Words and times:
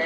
Au 0.00 0.04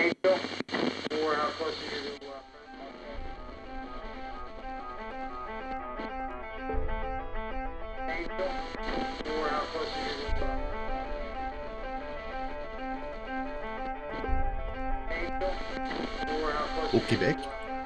Québec, 17.00 17.36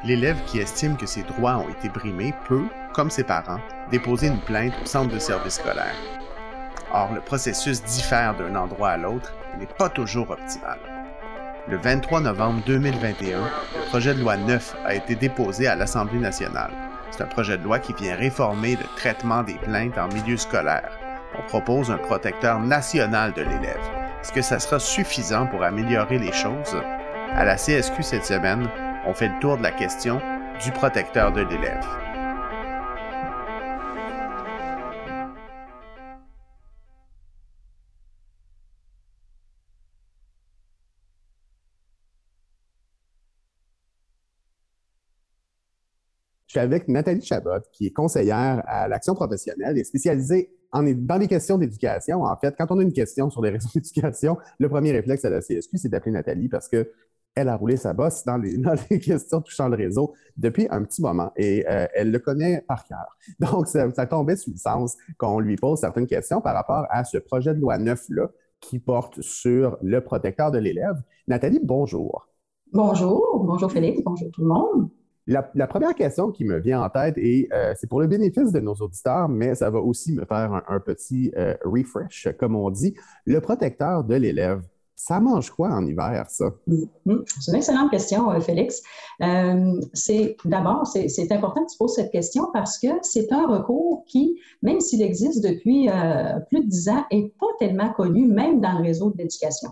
l'élève 0.05 0.37
qui 0.47 0.61
estime 0.61 0.97
que 0.97 1.07
ses 1.07 1.25
droits 1.25 1.57
ont 1.57 1.69
été 1.69 1.89
brimés 1.89 2.33
peut, 2.47 2.67
comme 2.95 3.11
ses 3.11 3.25
parents, 3.25 3.59
déposer 3.91 4.29
une 4.29 4.39
plainte 4.39 4.75
au 4.81 4.87
centre 4.87 5.13
de 5.13 5.19
service 5.19 5.55
scolaire. 5.55 5.97
Or, 6.93 7.13
le 7.13 7.21
processus 7.21 7.83
diffère 7.83 8.37
d'un 8.37 8.55
endroit 8.55 8.91
à 8.91 8.97
l'autre 8.97 9.33
et 9.55 9.59
n'est 9.59 9.67
pas 9.67 9.89
toujours 9.89 10.31
optimal. 10.31 10.96
Le 11.69 11.79
23 11.79 12.21
novembre 12.21 12.63
2021, 12.65 13.41
le 13.41 13.89
projet 13.89 14.15
de 14.15 14.21
loi 14.21 14.37
9 14.37 14.77
a 14.85 14.95
été 14.95 15.17
déposé 15.17 15.67
à 15.67 15.75
l'Assemblée 15.75 16.21
nationale. 16.21 16.71
C'est 17.11 17.25
un 17.25 17.27
projet 17.27 17.59
de 17.59 17.65
loi 17.65 17.81
qui 17.81 17.93
vient 17.93 18.15
réformer 18.15 18.77
le 18.77 18.87
traitement 18.97 19.43
des 19.43 19.55
plaintes 19.55 19.99
en 19.99 20.07
milieu 20.07 20.37
scolaire. 20.37 20.97
On 21.37 21.43
propose 21.43 21.91
un 21.91 21.99
protecteur 21.99 22.61
national 22.61 23.33
de 23.33 23.43
l'élève. 23.43 23.81
Est-ce 24.21 24.33
que 24.33 24.43
ça 24.43 24.61
sera 24.61 24.79
suffisant 24.79 25.47
pour 25.47 25.65
améliorer 25.65 26.19
les 26.19 26.33
choses? 26.33 26.81
À 27.35 27.45
la 27.45 27.57
CSQ 27.57 28.01
cette 28.01 28.25
semaine, 28.25 28.69
on 29.05 29.13
fait 29.13 29.29
le 29.29 29.39
tour 29.41 29.59
de 29.59 29.65
la 29.65 29.73
question 29.73 30.21
du 30.63 30.71
protecteur 30.71 31.33
de 31.33 31.41
l'élève. 31.41 31.85
Avec 46.57 46.89
Nathalie 46.89 47.23
Chabot, 47.23 47.61
qui 47.73 47.87
est 47.87 47.93
conseillère 47.93 48.63
à 48.67 48.89
l'action 48.89 49.15
professionnelle 49.15 49.79
et 49.79 49.85
spécialisée 49.85 50.51
dans 50.73 51.17
les 51.19 51.29
questions 51.29 51.59
d'éducation. 51.59 52.23
En 52.25 52.37
fait, 52.37 52.55
quand 52.57 52.67
on 52.71 52.79
a 52.79 52.83
une 52.83 52.93
question 52.93 53.31
sur 53.31 53.43
les 53.43 53.51
réseaux 53.51 53.69
d'éducation, 53.75 54.37
le 54.59 54.69
premier 54.69 54.93
réflexe 54.93 55.25
à 55.25 55.31
la 55.31 55.41
CSQ, 55.41 55.79
c'est 55.79 55.89
d'appeler 55.89 56.13
Nathalie 56.13 56.49
parce 56.49 56.69
que 56.69 56.91
elle 57.35 57.51
a 57.51 57.57
roulé 57.57 57.77
sa 57.77 57.93
bosse 57.93 58.25
dans 58.25 58.39
les, 58.39 58.57
dans 58.59 58.75
les 58.91 58.99
questions 58.99 59.43
touchant 59.43 59.69
le 59.69 59.77
réseau 59.77 60.15
depuis 60.37 60.67
un 60.71 60.83
petit 60.85 61.03
moment 61.03 61.33
et 61.37 61.67
euh, 61.69 61.87
elle 61.95 62.11
le 62.11 62.19
connaît 62.19 62.65
par 62.67 62.85
cœur. 62.85 63.17
Donc, 63.41 63.69
ça, 63.69 63.91
ça 63.93 64.07
tombait 64.07 64.37
sous 64.37 64.51
le 64.51 64.57
sens 64.57 64.97
qu'on 65.19 65.39
lui 65.39 65.57
pose 65.57 65.81
certaines 65.81 66.07
questions 66.07 66.41
par 66.41 66.55
rapport 66.55 66.87
à 66.91 67.05
ce 67.05 67.19
projet 67.19 67.55
de 67.55 67.61
loi 67.61 67.79
9-là 67.79 68.31
qui 68.61 68.79
porte 68.79 69.21
sur 69.21 69.77
le 69.83 70.01
protecteur 70.01 70.51
de 70.51 70.59
l'élève. 70.59 70.97
Nathalie, 71.29 71.61
bonjour. 71.63 72.27
Bonjour, 72.73 73.45
bonjour 73.45 73.71
Félix, 73.71 74.03
bonjour 74.03 74.31
tout 74.33 74.43
le 74.43 74.49
monde. 74.49 74.91
La, 75.29 75.67
première 75.67 75.95
question 75.97 76.31
qui 76.31 76.45
me 76.45 76.59
vient 76.61 76.83
en 76.83 76.89
tête, 76.89 77.19
et 77.19 77.49
euh, 77.53 77.75
c'est 77.77 77.89
pour 77.89 78.01
le 78.01 78.07
bénéfice 78.07 78.53
de 78.53 78.61
nos 78.61 78.75
auditeurs, 78.75 79.29
mais 79.29 79.57
ça 79.57 79.71
va 79.71 79.81
aussi 79.81 80.13
me 80.13 80.25
faire 80.25 80.63
un, 80.69 80.79
petit 80.79 81.33
euh, 81.37 81.55
refresh, 81.65 82.29
comme 82.39 82.55
on 82.55 82.71
dit. 82.71 82.95
Le 83.25 83.41
protecteur 83.41 84.05
de 84.05 84.15
l'élève, 84.15 84.63
ça 84.95 85.19
mange 85.19 85.51
quoi 85.51 85.71
en 85.71 85.85
hiver, 85.85 86.27
ça? 86.29 86.53
Mm-hmm. 86.69 87.25
C'est 87.41 87.51
une 87.51 87.57
excellente 87.57 87.91
question, 87.91 88.31
euh, 88.31 88.39
Félix. 88.39 88.81
Euh, 89.21 89.81
d'abord, 90.45 90.87
c'est 90.87 91.33
important 91.33 91.65
que 91.65 91.73
tu 91.73 91.77
poses 91.77 91.97
cette 91.97 92.13
question 92.13 92.47
parce 92.53 92.79
que 92.79 92.89
c'est 93.03 93.33
un 93.33 93.49
recours 93.49 94.05
qui, 94.07 94.41
même 94.63 94.81
s'il 94.81 95.03
existe 95.03 95.43
depuis 95.43 95.89
plus 96.51 96.61
de 96.61 96.69
dix 96.69 96.89
ans, 96.89 97.05
n'est 97.11 97.33
pas 97.41 97.47
tellement 97.59 97.93
connu, 97.93 98.27
même 98.27 98.61
dans 98.61 98.79
le 98.79 98.85
réseau 98.85 99.11
de 99.11 99.19
l'éducation. 99.19 99.71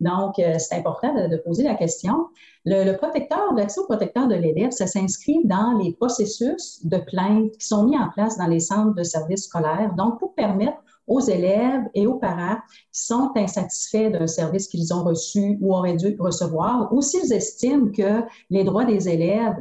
Donc, 0.00 0.38
euh, 0.38 0.56
c'est 0.58 0.76
important 0.76 1.14
de, 1.14 1.36
poser 1.36 1.64
la 1.64 1.74
question. 1.74 2.28
Le, 2.64 2.92
protecteur, 2.96 3.54
l'accès 3.54 3.80
au 3.80 3.84
protecteur 3.84 4.28
de 4.28 4.34
l'élève, 4.34 4.70
ça 4.70 4.86
s'inscrit 4.86 5.40
dans 5.44 5.78
les 5.78 5.92
processus 5.92 6.84
de 6.84 6.98
plainte 6.98 7.52
qui 7.52 7.66
sont 7.66 7.84
mis 7.84 7.96
en 7.96 8.10
place 8.10 8.36
dans 8.36 8.46
les 8.46 8.60
centres 8.60 8.94
de 8.94 9.02
services 9.02 9.44
scolaires, 9.44 9.94
donc 9.96 10.18
pour 10.18 10.34
permettre 10.34 10.78
aux 11.06 11.20
élèves 11.20 11.84
et 11.94 12.06
aux 12.06 12.16
parents 12.16 12.56
qui 12.92 13.04
sont 13.04 13.30
insatisfaits 13.36 14.10
d'un 14.10 14.26
service 14.26 14.66
qu'ils 14.66 14.92
ont 14.92 15.04
reçu 15.04 15.56
ou 15.60 15.72
auraient 15.72 15.94
dû 15.94 16.16
recevoir, 16.18 16.92
ou 16.92 17.00
s'ils 17.00 17.32
estiment 17.32 17.92
que 17.92 18.22
les 18.50 18.64
droits 18.64 18.84
des 18.84 19.08
élèves 19.08 19.54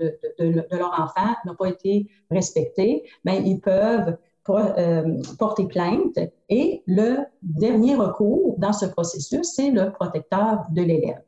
de, 0.00 0.18
de, 0.38 0.66
de 0.70 0.76
leur 0.76 0.92
enfant 0.98 1.34
n'ont 1.44 1.54
pas 1.54 1.68
été 1.68 2.08
respectés, 2.30 3.04
bien, 3.24 3.34
ils 3.34 3.60
peuvent 3.60 4.16
euh, 4.54 5.22
porter 5.38 5.66
plainte. 5.66 6.18
Et 6.48 6.82
le 6.86 7.18
dernier 7.42 7.96
recours 7.96 8.56
dans 8.58 8.72
ce 8.72 8.86
processus, 8.86 9.52
c'est 9.54 9.70
le 9.70 9.92
protecteur 9.92 10.64
de 10.70 10.82
l'élève. 10.82 11.20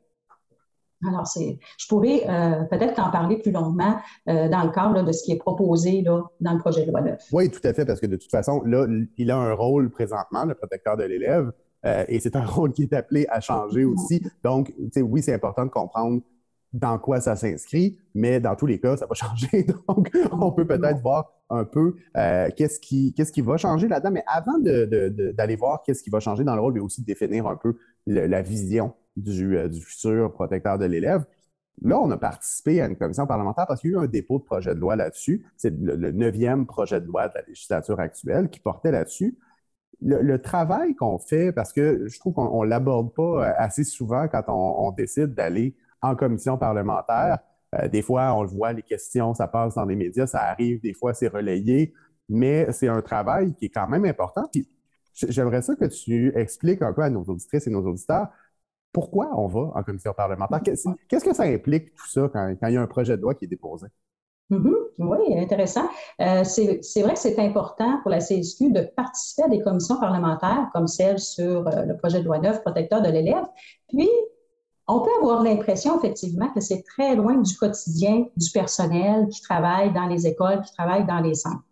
Alors, 1.07 1.25
je 1.33 1.87
pourrais 1.87 2.29
euh, 2.29 2.63
peut-être 2.65 2.99
en 2.99 3.09
parler 3.09 3.37
plus 3.37 3.51
longuement 3.51 3.95
euh, 4.27 4.49
dans 4.49 4.63
le 4.63 4.71
cadre 4.71 4.95
là, 4.95 5.03
de 5.03 5.11
ce 5.11 5.23
qui 5.23 5.31
est 5.31 5.37
proposé 5.37 6.01
là, 6.01 6.23
dans 6.41 6.53
le 6.53 6.59
projet 6.59 6.85
de 6.85 6.91
loi 6.91 7.01
9. 7.01 7.21
Oui, 7.31 7.49
tout 7.49 7.61
à 7.63 7.73
fait, 7.73 7.85
parce 7.85 8.01
que 8.01 8.05
de 8.05 8.17
toute 8.17 8.31
façon, 8.31 8.61
là, 8.65 8.85
il 9.17 9.31
a 9.31 9.37
un 9.37 9.53
rôle 9.53 9.89
présentement, 9.89 10.43
le 10.43 10.55
protecteur 10.55 10.97
de 10.97 11.03
l'élève, 11.03 11.51
euh, 11.85 12.03
et 12.09 12.19
c'est 12.19 12.35
un 12.35 12.45
rôle 12.45 12.73
qui 12.73 12.83
est 12.83 12.93
appelé 12.93 13.25
à 13.29 13.39
changer 13.39 13.85
aussi. 13.85 14.21
Donc, 14.43 14.73
oui, 14.97 15.21
c'est 15.21 15.33
important 15.33 15.65
de 15.65 15.69
comprendre 15.69 16.21
dans 16.73 16.99
quoi 16.99 17.19
ça 17.19 17.35
s'inscrit, 17.35 17.97
mais 18.13 18.39
dans 18.39 18.55
tous 18.55 18.65
les 18.65 18.79
cas, 18.79 18.97
ça 18.97 19.05
va 19.05 19.15
changer. 19.15 19.65
Donc, 19.87 20.11
on 20.31 20.51
peut 20.51 20.65
peut-être 20.65 21.01
voir 21.01 21.31
un 21.49 21.65
peu 21.65 21.95
euh, 22.15 22.49
qu'est-ce 22.55 22.79
qui, 22.79 23.13
qu'est-ce 23.13 23.31
qui 23.31 23.41
va 23.41 23.57
changer 23.57 23.87
là-dedans. 23.87 24.11
Mais 24.11 24.23
avant 24.27 24.59
de, 24.59 24.85
de, 24.85 25.09
de, 25.09 25.31
d'aller 25.31 25.55
voir 25.55 25.81
qu'est-ce 25.83 26.03
qui 26.03 26.09
va 26.09 26.19
changer 26.19 26.43
dans 26.43 26.55
le 26.55 26.61
rôle, 26.61 26.73
mais 26.73 26.79
aussi 26.79 27.01
de 27.01 27.05
définir 27.05 27.47
un 27.47 27.55
peu 27.55 27.77
le, 28.05 28.27
la 28.27 28.41
vision 28.41 28.93
du, 29.15 29.57
euh, 29.57 29.67
du, 29.67 29.81
futur 29.81 30.31
protecteur 30.31 30.77
de 30.77 30.85
l'élève, 30.85 31.25
là, 31.81 31.99
on 31.99 32.11
a 32.11 32.17
participé 32.17 32.81
à 32.81 32.87
une 32.87 32.95
commission 32.95 33.25
parlementaire 33.25 33.65
parce 33.67 33.81
qu'il 33.81 33.91
y 33.91 33.95
a 33.95 33.97
eu 33.97 34.03
un 34.03 34.07
dépôt 34.07 34.37
de 34.39 34.43
projet 34.43 34.75
de 34.75 34.79
loi 34.79 34.95
là-dessus. 34.95 35.45
C'est 35.57 35.75
le, 35.75 35.95
le 35.95 36.11
neuvième 36.11 36.65
projet 36.67 37.01
de 37.01 37.05
loi 37.07 37.27
de 37.29 37.33
la 37.35 37.41
législature 37.47 37.99
actuelle 37.99 38.49
qui 38.49 38.59
portait 38.59 38.91
là-dessus. 38.91 39.37
Le, 40.01 40.21
le, 40.21 40.41
travail 40.41 40.95
qu'on 40.95 41.17
fait, 41.17 41.51
parce 41.51 41.73
que 41.73 42.07
je 42.07 42.19
trouve 42.19 42.33
qu'on 42.33 42.63
ne 42.63 42.69
l'aborde 42.69 43.13
pas 43.13 43.47
assez 43.57 43.83
souvent 43.83 44.29
quand 44.29 44.43
on, 44.47 44.87
on 44.87 44.91
décide 44.91 45.33
d'aller 45.33 45.75
en 46.01 46.15
commission 46.15 46.57
parlementaire. 46.57 47.39
Euh, 47.75 47.87
des 47.87 48.01
fois, 48.01 48.33
on 48.33 48.43
le 48.43 48.49
voit, 48.49 48.73
les 48.73 48.81
questions, 48.81 49.33
ça 49.33 49.47
passe 49.47 49.75
dans 49.75 49.85
les 49.85 49.95
médias, 49.95 50.27
ça 50.27 50.41
arrive, 50.41 50.81
des 50.81 50.93
fois, 50.93 51.13
c'est 51.13 51.27
relayé, 51.27 51.93
mais 52.27 52.71
c'est 52.71 52.87
un 52.87 53.01
travail 53.01 53.53
qui 53.55 53.65
est 53.65 53.69
quand 53.69 53.87
même 53.87 54.05
important. 54.05 54.49
J'aimerais 55.13 55.61
ça 55.61 55.75
que 55.75 55.85
tu 55.85 56.35
expliques 56.35 56.81
un 56.81 56.93
peu 56.93 57.03
à 57.03 57.09
nos 57.09 57.23
auditrices 57.23 57.67
et 57.67 57.69
nos 57.69 57.85
auditeurs 57.85 58.29
pourquoi 58.91 59.29
on 59.37 59.47
va 59.47 59.71
en 59.75 59.83
commission 59.83 60.13
parlementaire. 60.13 60.61
Qu'est-ce 60.63 61.23
que 61.23 61.33
ça 61.33 61.43
implique 61.43 61.93
tout 61.93 62.07
ça 62.07 62.29
quand, 62.31 62.55
il 62.63 62.73
y 62.73 62.77
a 62.77 62.81
un 62.81 62.87
projet 62.87 63.17
de 63.17 63.21
loi 63.21 63.35
qui 63.35 63.45
est 63.45 63.47
déposé? 63.47 63.87
Mm 64.49 64.57
-hmm. 64.57 64.89
Oui, 64.99 65.37
intéressant. 65.37 65.87
Euh, 66.19 66.43
c'est 66.43 67.01
vrai 67.01 67.13
que 67.13 67.19
c'est 67.19 67.39
important 67.39 67.99
pour 68.01 68.11
la 68.11 68.19
CSQ 68.19 68.71
de 68.71 68.81
participer 68.95 69.43
à 69.43 69.47
des 69.47 69.61
commissions 69.61 69.99
parlementaires 69.99 70.69
comme 70.73 70.87
celle 70.87 71.19
sur 71.19 71.67
euh, 71.67 71.85
le 71.85 71.95
projet 71.95 72.19
de 72.19 72.25
loi 72.25 72.39
9 72.39 72.61
protecteur 72.63 73.01
de 73.01 73.09
l'élève. 73.09 73.45
Puis, 73.87 74.09
on 74.91 75.01
peut 75.01 75.11
avoir 75.21 75.43
l'impression, 75.43 75.99
effectivement, 75.99 76.49
que 76.49 76.59
c'est 76.59 76.81
très 76.81 77.15
loin 77.15 77.35
du 77.35 77.55
quotidien 77.55 78.25
du 78.35 78.51
personnel 78.51 79.27
qui 79.29 79.39
travaille 79.41 79.93
dans 79.93 80.07
les 80.07 80.25
écoles, 80.25 80.61
qui 80.63 80.73
travaille 80.73 81.05
dans 81.05 81.19
les 81.19 81.35
centres. 81.35 81.63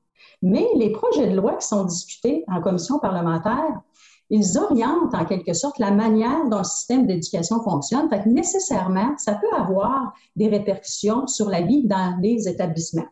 Mais 0.44 0.68
les 0.76 0.92
projets 0.92 1.28
de 1.28 1.36
loi 1.36 1.56
qui 1.56 1.66
sont 1.66 1.84
discutés 1.86 2.46
en 2.48 2.62
commission 2.62 3.00
parlementaire, 3.00 3.82
ils 4.30 4.58
orientent 4.60 5.16
en 5.16 5.26
quelque 5.26 5.54
sorte 5.54 5.80
la 5.80 5.90
manière 5.90 6.48
dont 6.48 6.60
le 6.60 6.64
système 6.64 7.08
d'éducation 7.08 7.64
fonctionne. 7.64 8.08
Fait 8.08 8.22
que 8.22 8.30
nécessairement, 8.30 9.18
ça 9.18 9.34
peut 9.34 9.56
avoir 9.56 10.14
des 10.36 10.50
répercussions 10.50 11.26
sur 11.26 11.50
la 11.50 11.62
vie 11.62 11.88
dans 11.88 12.20
les 12.22 12.48
établissements. 12.48 13.08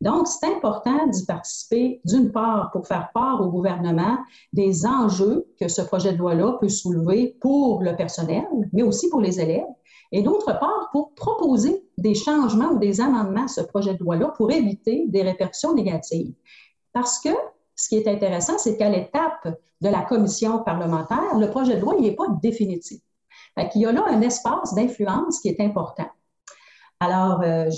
Donc, 0.00 0.26
c'est 0.26 0.46
important 0.46 1.06
d'y 1.06 1.24
participer, 1.24 2.00
d'une 2.04 2.30
part, 2.30 2.70
pour 2.72 2.86
faire 2.86 3.10
part 3.14 3.40
au 3.40 3.48
gouvernement 3.48 4.18
des 4.52 4.86
enjeux 4.86 5.46
que 5.58 5.68
ce 5.68 5.82
projet 5.82 6.12
de 6.12 6.18
loi-là 6.18 6.58
peut 6.60 6.68
soulever 6.68 7.36
pour 7.40 7.80
le 7.82 7.96
personnel, 7.96 8.44
mais 8.72 8.82
aussi 8.82 9.08
pour 9.08 9.20
les 9.20 9.40
élèves, 9.40 9.64
et 10.12 10.22
d'autre 10.22 10.58
part, 10.58 10.90
pour 10.92 11.14
proposer 11.14 11.84
des 11.98 12.14
changements 12.14 12.72
ou 12.72 12.78
des 12.78 13.00
amendements 13.00 13.44
à 13.44 13.48
ce 13.48 13.60
projet 13.62 13.94
de 13.94 14.04
loi-là 14.04 14.32
pour 14.36 14.50
éviter 14.50 15.06
des 15.08 15.22
répercussions 15.22 15.74
négatives. 15.74 16.34
Parce 16.92 17.18
que 17.20 17.30
ce 17.74 17.88
qui 17.88 17.96
est 17.96 18.06
intéressant, 18.06 18.58
c'est 18.58 18.76
qu'à 18.76 18.88
l'étape 18.88 19.48
de 19.80 19.88
la 19.88 20.02
commission 20.02 20.62
parlementaire, 20.62 21.36
le 21.38 21.50
projet 21.50 21.76
de 21.76 21.80
loi, 21.80 21.98
n'est 21.98 22.14
pas 22.14 22.28
définitif. 22.42 23.00
Il 23.74 23.80
y 23.80 23.86
a 23.86 23.92
là 23.92 24.04
un 24.08 24.20
espace 24.20 24.74
d'influence 24.74 25.40
qui 25.40 25.48
est 25.48 25.60
important. 25.60 26.08
Alors, 27.00 27.42
euh, 27.42 27.70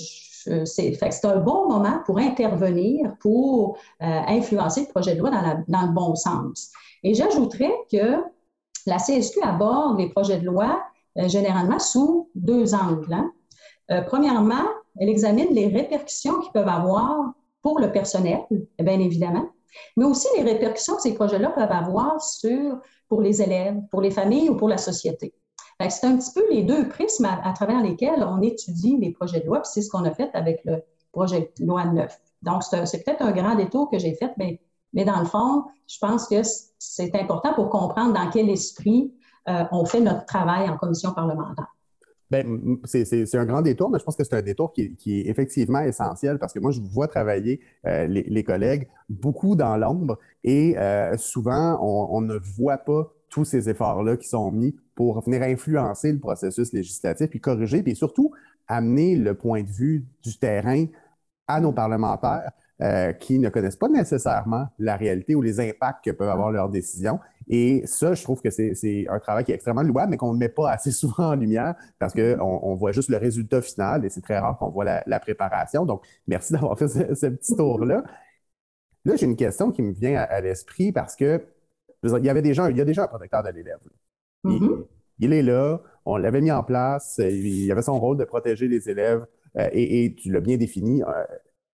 c'est 0.65 1.25
un 1.25 1.37
bon 1.39 1.69
moment 1.69 2.01
pour 2.05 2.19
intervenir, 2.19 3.17
pour 3.21 3.79
euh, 4.03 4.21
influencer 4.29 4.83
le 4.83 4.89
projet 4.89 5.15
de 5.15 5.21
loi 5.21 5.31
dans, 5.31 5.83
le 5.83 5.93
bon 5.93 6.15
sens. 6.15 6.71
Et 7.03 7.15
j'ajouterais 7.15 7.73
que 7.91 8.23
la 8.87 8.99
CSQ 8.99 9.41
aborde 9.43 9.99
les 9.99 10.09
projets 10.09 10.39
de 10.39 10.47
loi 10.47 10.83
euh, 11.19 11.29
généralement 11.29 11.79
sous 11.79 12.31
deux 12.35 12.75
angles. 12.75 13.13
Hein. 13.13 13.33
Euh, 13.91 14.03
premièrement, 14.03 14.65
elle 14.99 15.09
examine 15.09 15.49
les 15.51 15.69
répercussions 15.69 16.41
qu'ils 16.41 16.53
peuvent 16.53 16.69
avoir 16.69 17.33
pour 17.63 17.81
le 17.81 17.91
personnel, 17.91 18.41
bien 18.79 19.01
évidemment, 19.01 19.49
mais 19.97 20.05
aussi 20.05 20.29
les 20.37 20.43
répercussions 20.43 20.97
que 20.97 21.03
ces 21.03 21.15
projets-là 21.15 21.51
peuvent 21.51 21.73
avoir 21.73 22.23
sur, 22.23 22.79
pour 23.09 23.21
les 23.21 23.43
élèves, 23.43 23.77
pour 23.91 24.01
les 24.01 24.11
familles 24.11 24.49
ou 24.49 24.57
pour 24.57 24.69
la 24.69 24.79
société. 24.79 25.35
C'est 25.81 26.07
un 26.07 26.17
petit 26.17 26.33
peu 26.33 26.43
les 26.51 26.63
deux 26.63 26.89
prismes 26.89 27.27
à, 27.27 27.53
travers 27.53 27.83
lesquels 27.83 28.25
on 28.27 28.41
étudie 28.41 28.97
les 28.97 29.13
projets 29.13 29.41
de 29.41 29.47
loi, 29.47 29.61
puis 29.61 29.71
c'est 29.73 29.83
ce 29.83 29.91
qu'on 29.91 30.05
a 30.05 30.15
fait 30.15 30.31
avec 30.33 30.63
le 30.65 30.83
projet 31.13 31.53
de 31.61 31.67
loi 31.67 31.85
9. 31.85 32.19
Donc, 32.43 32.63
c'est 32.63 33.05
peut-être 33.05 33.23
un 33.23 33.33
grand 33.33 33.55
détour 33.57 33.91
que 33.91 33.99
j'ai 33.99 34.15
fait, 34.15 34.33
mais, 34.39 34.61
mais 34.95 35.05
dans 35.05 35.19
le 35.19 35.27
fond, 35.27 35.65
je 35.87 35.99
pense 35.99 36.29
que 36.29 36.37
c'est 36.79 37.15
important 37.15 37.53
pour 37.55 37.69
comprendre 37.69 38.15
dans 38.15 38.31
quel 38.31 38.49
esprit 38.49 39.13
euh, 39.49 39.65
on 39.71 39.85
fait 39.85 40.01
notre 40.01 40.25
travail 40.25 40.69
en 40.69 40.77
commission 40.77 41.13
parlementaire. 41.13 41.67
Ben, 42.31 42.79
c'est 42.85 43.37
un 43.37 43.45
grand 43.45 43.63
détour, 43.63 43.89
mais 43.89 44.01
je 44.01 44.05
pense 44.05 44.17
que 44.17 44.25
c'est 44.25 44.35
un 44.35 44.43
détour 44.43 44.73
qui, 44.73 44.97
est 45.07 45.29
effectivement 45.29 45.81
essentiel 45.81 46.39
parce 46.41 46.53
que 46.53 46.59
moi, 46.59 46.73
je 46.73 46.81
vois 46.81 47.07
travailler 47.07 47.61
euh, 47.87 48.07
les, 48.09 48.43
collègues 48.43 48.89
beaucoup 49.09 49.55
dans 49.55 49.77
l'ombre 49.77 50.19
et 50.43 50.77
euh, 50.77 51.17
souvent, 51.19 51.79
on, 51.81 52.21
ne 52.21 52.37
voit 52.37 52.79
pas 52.79 53.13
tous 53.29 53.45
ces 53.45 53.69
efforts-là 53.69 54.17
qui 54.17 54.29
sont 54.29 54.51
mis 54.51 54.77
pour 54.95 55.21
venir 55.23 55.43
influencer 55.43 56.13
le 56.13 56.19
processus 56.19 56.73
législatif, 56.73 57.29
puis 57.29 57.41
corriger, 57.41 57.83
puis 57.83 57.97
surtout 57.97 58.33
amener 58.69 59.17
le 59.17 59.35
point 59.35 59.63
de 59.63 59.69
vue 59.69 60.07
du 60.23 60.39
terrain 60.39 60.87
à 61.49 61.61
nos 61.61 61.73
parlementaires 61.73 62.51
euh, 62.83 63.13
qui 63.13 63.39
ne 63.39 63.49
connaissent 63.49 63.77
pas 63.77 63.89
nécessairement 63.89 64.67
la 64.79 64.97
réalité 64.97 65.35
ou 65.35 65.41
les 65.41 65.61
impacts 65.61 66.05
que 66.05 66.11
peuvent 66.11 66.29
avoir 66.29 66.51
leurs 66.51 66.69
décisions. 66.69 67.19
Et 67.49 67.83
ça, 67.87 68.13
je 68.13 68.23
trouve 68.23 68.43
que 68.43 68.51
c'est 68.51 69.07
un 69.09 69.19
travail 69.19 69.45
qui 69.45 69.53
est 69.53 69.55
extrêmement 69.55 69.83
louable, 69.83 70.11
mais 70.11 70.17
qu'on 70.17 70.35
ne 70.35 70.39
met 70.39 70.51
pas 70.51 70.71
assez 70.71 70.91
souvent 70.93 71.29
en 71.29 71.35
lumière 71.37 71.75
parce 71.99 72.13
qu'on 72.13 72.39
on 72.41 72.75
voit 72.75 72.93
juste 72.93 73.09
le 73.09 73.17
résultat 73.17 73.63
final 73.63 74.05
et 74.05 74.11
c'est 74.11 74.21
très 74.21 74.39
rare 74.39 74.59
qu'on 74.59 74.69
voit 74.69 74.85
la, 75.07 75.21
préparation. 75.21 75.87
Donc, 75.87 76.03
merci 76.27 76.53
d'avoir 76.55 76.79
fait 76.79 76.89
ce, 76.89 77.27
petit 77.27 77.57
tour-là. 77.57 78.05
Là, 79.07 79.17
j'ai 79.17 79.25
une 79.25 79.37
question 79.37 79.71
qui 79.71 79.81
me 79.83 79.93
vient 79.93 80.17
à, 80.19 80.41
l'esprit 80.41 80.93
parce 80.93 81.17
que 81.17 81.43
il 82.03 82.25
y 82.25 82.29
avait 82.29 82.43
déjà, 82.43 82.71
il 82.71 82.77
y 82.77 82.81
a 82.81 82.85
déjà 82.85 83.05
un 83.05 83.09
protecteur 83.09 83.43
de 83.43 83.51
l'élève. 83.51 83.79
Mm-hmm. 84.45 84.85
il, 85.21 85.33
est 85.33 85.43
là, 85.43 85.83
on 86.05 86.17
l'avait 86.17 86.41
mis 86.41 86.53
en 86.53 86.63
place, 86.63 87.19
il 87.19 87.71
avait 87.73 87.83
son 87.83 87.99
rôle 87.99 88.17
de 88.17 88.25
protéger 88.25 88.69
les 88.69 88.89
élèves 88.89 89.27
euh, 89.59 89.69
et, 89.73 90.15
tu 90.17 90.31
l'as 90.31 90.41
bien 90.41 90.57
défini. 90.57 91.03
Euh, 91.03 91.25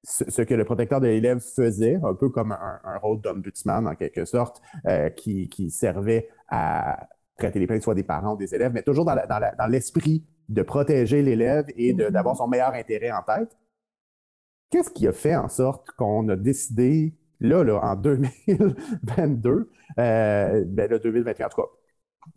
ce, 0.05 0.43
que 0.43 0.55
le 0.55 0.65
protecteur 0.65 1.01
de 1.01 1.07
l'élève 1.07 1.39
faisait, 1.39 2.01
un 2.03 2.15
peu 2.15 2.29
comme 2.29 2.53
un, 2.53 2.99
rôle 2.99 3.21
d'ombudsman 3.21 3.87
en 3.87 3.95
quelque 3.95 4.25
sorte, 4.25 4.61
euh, 4.87 5.11
qui, 5.11 5.71
servait 5.71 6.29
à 6.49 7.09
traiter 7.39 7.61
les 7.61 7.67
plaintes 7.67 7.83
soit 7.83 7.95
des 7.95 8.03
parents 8.03 8.35
ou 8.35 8.37
des 8.37 8.55
élèves, 8.55 8.73
mais 8.73 8.83
toujours 8.83 9.05
dans, 9.05 9.69
l'esprit 9.69 10.25
de 10.49 10.63
protéger 10.63 11.23
l'élève 11.23 11.67
et 11.77 11.93
mm-hmm. 11.93 12.11
d'avoir 12.11 12.37
son 12.37 12.49
meilleur 12.49 12.73
intérêt 12.75 13.13
en 13.13 13.23
tête. 13.23 13.57
Qu'est-ce 14.71 14.91
qui 14.91 15.07
a 15.07 15.13
fait 15.13 15.37
en 15.37 15.49
sorte 15.49 15.91
qu'on 15.93 16.29
a 16.31 16.37
décidé, 16.37 17.15
là, 17.43 17.65
là 17.65 17.81
en 17.83 17.97
2022, 17.97 19.71
euh, 19.99 20.65
ben, 20.67 20.91
là, 20.91 20.99
2021 20.99 21.47
en 21.47 21.65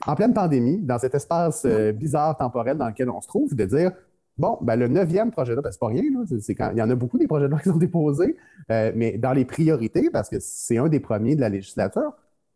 en 0.07 0.15
pleine 0.15 0.33
pandémie, 0.33 0.81
dans 0.81 0.97
cet 0.97 1.13
espace 1.13 1.63
euh, 1.65 1.91
bizarre 1.91 2.35
temporel 2.37 2.77
dans 2.77 2.87
lequel 2.87 3.09
on 3.09 3.21
se 3.21 3.27
trouve, 3.27 3.53
de 3.55 3.65
dire 3.65 3.91
Bon, 4.37 4.57
ben, 4.61 4.75
le 4.75 4.89
neuvième 4.89 5.31
projet 5.31 5.51
de 5.51 5.55
loi, 5.55 5.63
ben, 5.63 5.71
c'est 5.71 5.79
pas 5.79 5.87
rien, 5.87 6.03
là, 6.11 6.69
il 6.73 6.77
y 6.77 6.81
en 6.81 6.89
a 6.89 6.95
beaucoup 6.95 7.17
des 7.17 7.27
projets 7.27 7.45
de 7.45 7.51
loi 7.51 7.59
qui 7.59 7.69
sont 7.69 7.77
déposés, 7.77 8.35
euh, 8.69 8.91
mais 8.93 9.17
dans 9.17 9.31
les 9.31 9.45
priorités, 9.45 10.09
parce 10.09 10.27
que 10.27 10.37
c'est 10.39 10.77
un 10.77 10.89
des 10.89 10.99
premiers 10.99 11.35
de 11.35 11.41
la 11.41 11.47
législature, 11.47 12.11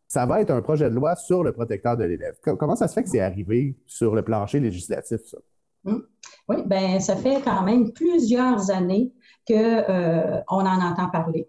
ça 0.08 0.26
va 0.26 0.42
être 0.42 0.52
un 0.52 0.62
projet 0.62 0.90
de 0.90 0.96
loi 0.96 1.16
sur 1.16 1.44
le 1.44 1.54
protecteur 1.54 1.96
de 1.96 2.04
l'élève. 2.04 2.36
Comment 2.42 2.76
ça 2.76 2.88
se 2.88 2.96
fait 2.96 3.04
que 3.04 3.10
c'est 3.10 3.22
arrivé 3.22 3.78
sur 3.86 4.14
le 4.16 4.24
plancher 4.24 4.60
législatif, 4.60 5.22
ça? 5.24 5.38
Hum. 5.86 6.04
Oui, 6.50 6.58
bien, 6.66 7.00
ça 7.00 7.16
fait 7.16 7.42
quand 7.44 7.64
même 7.64 7.94
plusieurs 7.94 8.72
années 8.72 9.14
qu'on 9.48 9.56
euh, 9.56 10.42
en 10.48 10.66
entend 10.66 11.10
parler, 11.10 11.48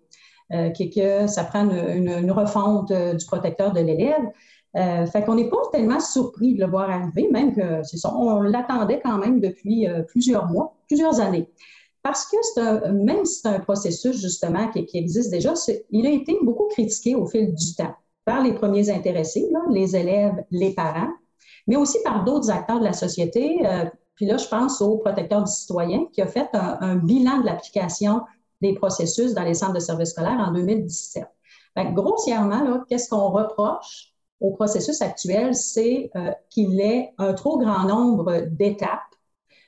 euh, 0.53 0.71
que, 0.71 1.27
ça 1.27 1.45
prend 1.45 1.69
une 1.69 2.31
refonte 2.31 2.93
du 2.93 3.27
protecteur 3.27 3.73
de 3.73 3.81
l'élève. 3.81 4.23
Euh, 4.77 5.05
fait 5.07 5.25
qu'on 5.25 5.35
n'est 5.35 5.49
pas 5.49 5.63
tellement 5.73 5.99
surpris 5.99 6.55
de 6.55 6.61
le 6.61 6.71
voir 6.71 6.89
arriver, 6.91 7.29
même 7.33 7.55
que 7.55 7.83
c'est 7.83 7.97
ça, 7.97 8.15
on 8.15 8.41
l'attendait 8.41 9.01
quand 9.05 9.19
même 9.19 9.41
depuis 9.41 9.89
euh, 9.89 10.03
plusieurs 10.03 10.47
mois, 10.47 10.77
plusieurs 10.87 11.19
années. 11.21 11.49
Parce 12.03 12.25
que 12.27 12.61
un, 12.61 12.93
même 12.93 13.25
si 13.25 13.41
c'est 13.41 13.49
un 13.49 13.59
processus 13.59 14.21
justement 14.21 14.69
qui, 14.69 14.87
existe 14.95 15.31
déjà, 15.31 15.55
il 15.91 16.07
a 16.07 16.11
été 16.11 16.39
beaucoup 16.43 16.69
critiqué 16.69 17.17
au 17.17 17.27
fil 17.27 17.53
du 17.53 17.75
temps 17.75 17.95
par 18.25 18.43
les 18.43 18.55
premiers 18.55 18.91
intéressés, 18.91 19.51
les 19.71 19.97
élèves, 19.97 20.37
les 20.53 20.73
parents, 20.73 21.11
mais 21.67 21.77
aussi 21.77 21.99
par 22.05 22.25
d'autres 22.25 22.51
acteurs 22.51 22.79
de 22.79 22.85
la 22.85 22.93
société. 22.93 23.67
Euh, 23.67 23.87
puis 24.15 24.27
là, 24.27 24.37
je 24.37 24.47
pense 24.47 24.81
au 24.81 24.99
protecteur 24.99 25.43
du 25.43 25.51
citoyen 25.51 26.05
qui 26.13 26.23
a 26.23 26.27
fait 26.27 26.49
un, 26.53 26.95
bilan 26.97 27.39
de 27.41 27.47
l'application 27.47 28.21
des 28.61 28.75
processus 28.75 29.35
dans 29.35 29.43
les 29.43 29.55
centres 29.55 29.75
de 29.75 29.81
services 29.81 30.11
scolaires 30.11 30.39
en 30.39 30.53
2017. 30.53 31.25
Fait 31.75 31.93
grossièrement, 31.93 32.85
qu'est-ce 32.89 33.09
qu'on 33.09 33.31
reproche 33.31 34.11
au 34.41 34.53
processus 34.53 35.03
actuel, 35.03 35.55
c'est 35.55 36.11
euh, 36.17 36.33
qu'il 36.49 36.81
ait 36.81 37.13
un 37.19 37.35
trop 37.35 37.59
grand 37.59 37.85
nombre 37.85 38.47
d'étapes. 38.51 39.01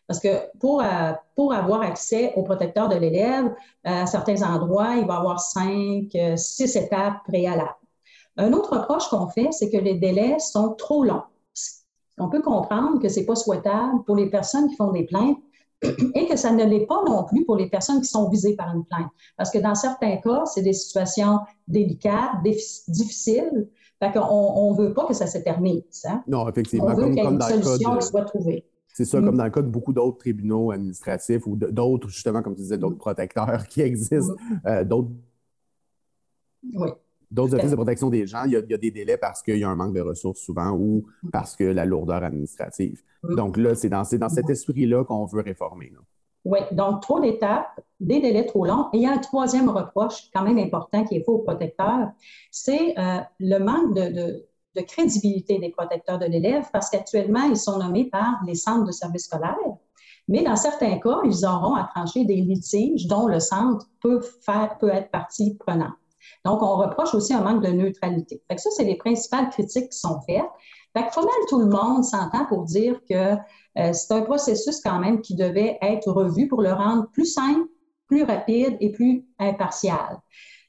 Parce 0.07 0.19
que 0.19 0.29
pour, 0.59 0.83
euh, 0.83 1.13
pour 1.37 1.53
avoir 1.53 1.83
accès 1.83 2.33
au 2.37 2.43
protecteur 2.43 2.89
de 2.89 2.97
l'élève, 2.97 3.47
euh, 3.47 4.03
à 4.03 4.07
certains 4.07 4.43
endroits, 4.43 4.97
il 4.97 5.07
va 5.07 5.15
y 5.15 5.17
avoir 5.19 5.41
cinq, 5.41 6.17
six 6.37 6.75
étapes 6.77 7.19
préalables. 7.27 7.77
Un 8.39 8.53
autre 8.55 8.79
reproche 8.79 9.09
qu'on 9.09 9.29
fait, 9.29 9.49
c'est 9.53 9.71
que 9.71 9.77
les 9.77 9.95
délais 9.95 10.39
sont 10.39 10.75
trop 10.75 11.05
longs. 11.05 11.23
On 12.19 12.29
peut 12.29 12.43
comprendre 12.43 12.99
que 13.01 13.09
ce 13.09 13.21
n'est 13.21 13.27
pas 13.27 13.37
souhaitable 13.37 14.05
pour 14.05 14.17
les 14.17 14.29
personnes 14.31 14.69
qui 14.69 14.77
font 14.77 14.91
des 14.91 15.05
plaintes 15.05 15.39
et 15.83 16.27
que 16.27 16.37
ça 16.37 16.53
ne 16.53 16.65
l'est 16.65 16.87
pas 16.87 17.03
non 17.07 17.25
plus 17.25 17.45
pour 17.45 17.57
les 17.57 17.69
personnes 17.69 18.01
qui 18.01 18.09
sont 18.09 18.29
visées 18.29 18.55
par 18.57 18.75
une 18.75 18.85
plainte. 18.85 19.09
Parce 19.37 19.51
que 19.51 19.59
dans 19.59 19.75
certains 19.75 20.17
cas, 20.19 20.45
c'est 20.47 20.63
des 20.63 20.73
situations 20.73 21.41
délicates, 21.67 22.43
difficiles, 22.89 23.69
fait 24.01 24.13
qu'on 24.13 24.73
ne 24.73 24.77
veut 24.77 24.95
pas 24.95 25.07
que 25.07 25.15
ça 25.15 25.27
s'éternise. 25.27 26.05
Hein? 26.05 26.23
Non, 26.27 26.49
effectivement. 26.49 26.87
On 26.87 26.95
veut 26.95 27.07
qu'il 27.07 27.17
y 27.17 27.21
ait 27.21 27.25
une 27.25 27.41
solution 27.41 27.97
qui 27.97 28.07
soit 28.07 28.25
trouvée. 28.25 28.65
C'est 28.95 29.05
ça, 29.07 29.21
comme 29.21 29.35
mm. 29.35 29.39
dans 29.39 29.45
le 29.45 29.51
cas 29.51 29.63
de 29.63 29.69
beaucoup 29.69 29.93
d'autres 29.93 30.19
tribunaux 30.19 30.71
administratifs 30.71 31.47
ou 31.47 31.57
d'autres, 31.57 32.09
justement, 32.09 32.43
comme 32.43 32.55
tu 32.55 32.63
disais, 32.63 32.79
d'autres 32.79 32.97
mm. 32.97 32.99
protecteurs 32.99 33.67
qui 33.69 33.81
existent, 33.81 34.17
mm. 34.17 34.61
euh, 34.67 34.85
d'autres. 34.85 35.11
Oui. 36.75 36.89
D'autres 37.33 37.57
offices 37.57 37.71
de 37.71 37.77
protection 37.77 38.11
des 38.11 38.27
gens, 38.27 38.45
il 38.45 38.53
y, 38.53 38.57
a, 38.57 38.63
des 38.63 38.91
délais 38.91 39.17
parce 39.17 39.43
qu'il 39.43 39.57
y 39.57 39.65
a 39.65 39.69
un 39.69 39.75
manque 39.75 39.95
de 39.95 40.03
ressources 40.03 40.41
souvent 40.41 40.71
ou 40.73 41.07
parce 41.33 41.57
que 41.57 41.65
la 41.65 41.87
lourdeur 41.87 42.23
administrative. 42.23 43.03
Donc 43.25 43.57
là, 43.57 43.75
c'est 43.75 43.89
dans, 43.89 44.03
dans 44.03 44.29
cet 44.29 44.51
esprit-là 44.51 45.05
qu'on 45.05 45.25
veut 45.25 45.41
réformer. 45.41 45.91
Là. 45.95 46.01
Oui, 46.45 46.59
donc 46.73 47.03
trop 47.03 47.21
d'étapes, 47.21 47.81
des 48.01 48.21
délais 48.21 48.47
trop 48.47 48.67
longs. 48.67 48.89
Et 48.93 48.99
il 48.99 49.03
y 49.03 49.07
a 49.07 49.13
un 49.13 49.19
troisième 49.19 49.69
reproche 49.69 50.29
quand 50.35 50.43
même 50.43 50.59
important 50.59 51.05
qui 51.05 51.17
est 51.17 51.25
faux 51.25 51.35
aux 51.35 51.43
protecteurs, 51.43 52.09
c'est 52.51 52.99
euh, 52.99 53.21
le 53.39 53.59
manque 53.59 53.95
de, 53.95 54.45
crédibilité 54.87 55.59
des 55.59 55.71
protecteurs 55.71 56.19
de 56.19 56.27
l'élève 56.27 56.65
parce 56.73 56.91
qu'actuellement, 56.91 57.45
ils 57.45 57.57
sont 57.57 57.79
nommés 57.79 58.09
par 58.11 58.41
les 58.47 58.55
centres 58.55 58.87
de 58.87 58.93
services 58.93 59.25
scolaires. 59.25 59.57
Mais 60.29 60.43
dans 60.43 60.57
certains 60.57 60.99
cas, 60.99 61.21
ils 61.25 61.45
auront 61.45 61.75
à 61.75 61.85
trancher 61.95 62.25
des 62.25 62.37
litiges 62.37 63.07
dont 63.07 63.27
le 63.27 63.39
centre 63.39 63.87
peut, 64.01 64.21
faire, 64.21 64.79
peut 64.79 64.89
être 64.89 65.11
partie 65.11 65.57
prenante. 65.57 65.93
Donc, 66.45 66.63
on 66.63 66.77
reproche 66.77 67.15
aussi 67.15 67.33
un 67.35 67.43
manque 67.43 67.63
de 67.65 67.71
neutralité. 67.71 68.43
Fait 68.51 68.59
ça, 68.59 68.71
c'est 68.71 68.85
les 68.85 68.97
principales 68.97 69.49
critiques 69.51 69.91
qui 69.91 69.99
sont 69.99 70.21
faites. 70.27 70.45
Fait 70.95 71.07
que 71.07 71.15
pas 71.15 71.23
mal 71.23 71.31
tout 71.49 71.59
le 71.59 71.67
monde 71.67 72.05
s'entend 72.05 72.45
pour 72.47 72.65
dire 72.65 73.01
que 73.09 73.35
euh, 73.79 73.93
c'est 73.93 74.13
un 74.13 74.23
processus 74.23 74.81
quand 74.81 74.99
même 74.99 75.21
qui 75.23 75.35
devait 75.35 75.79
être 75.81 76.11
revu 76.11 76.49
pour 76.49 76.61
le 76.61 76.73
rendre 76.73 77.07
plus 77.13 77.27
simple, 77.27 77.67
plus 78.07 78.25
rapide 78.25 78.77
et 78.81 78.93
plus 78.93 79.25
impartial. 79.39 80.21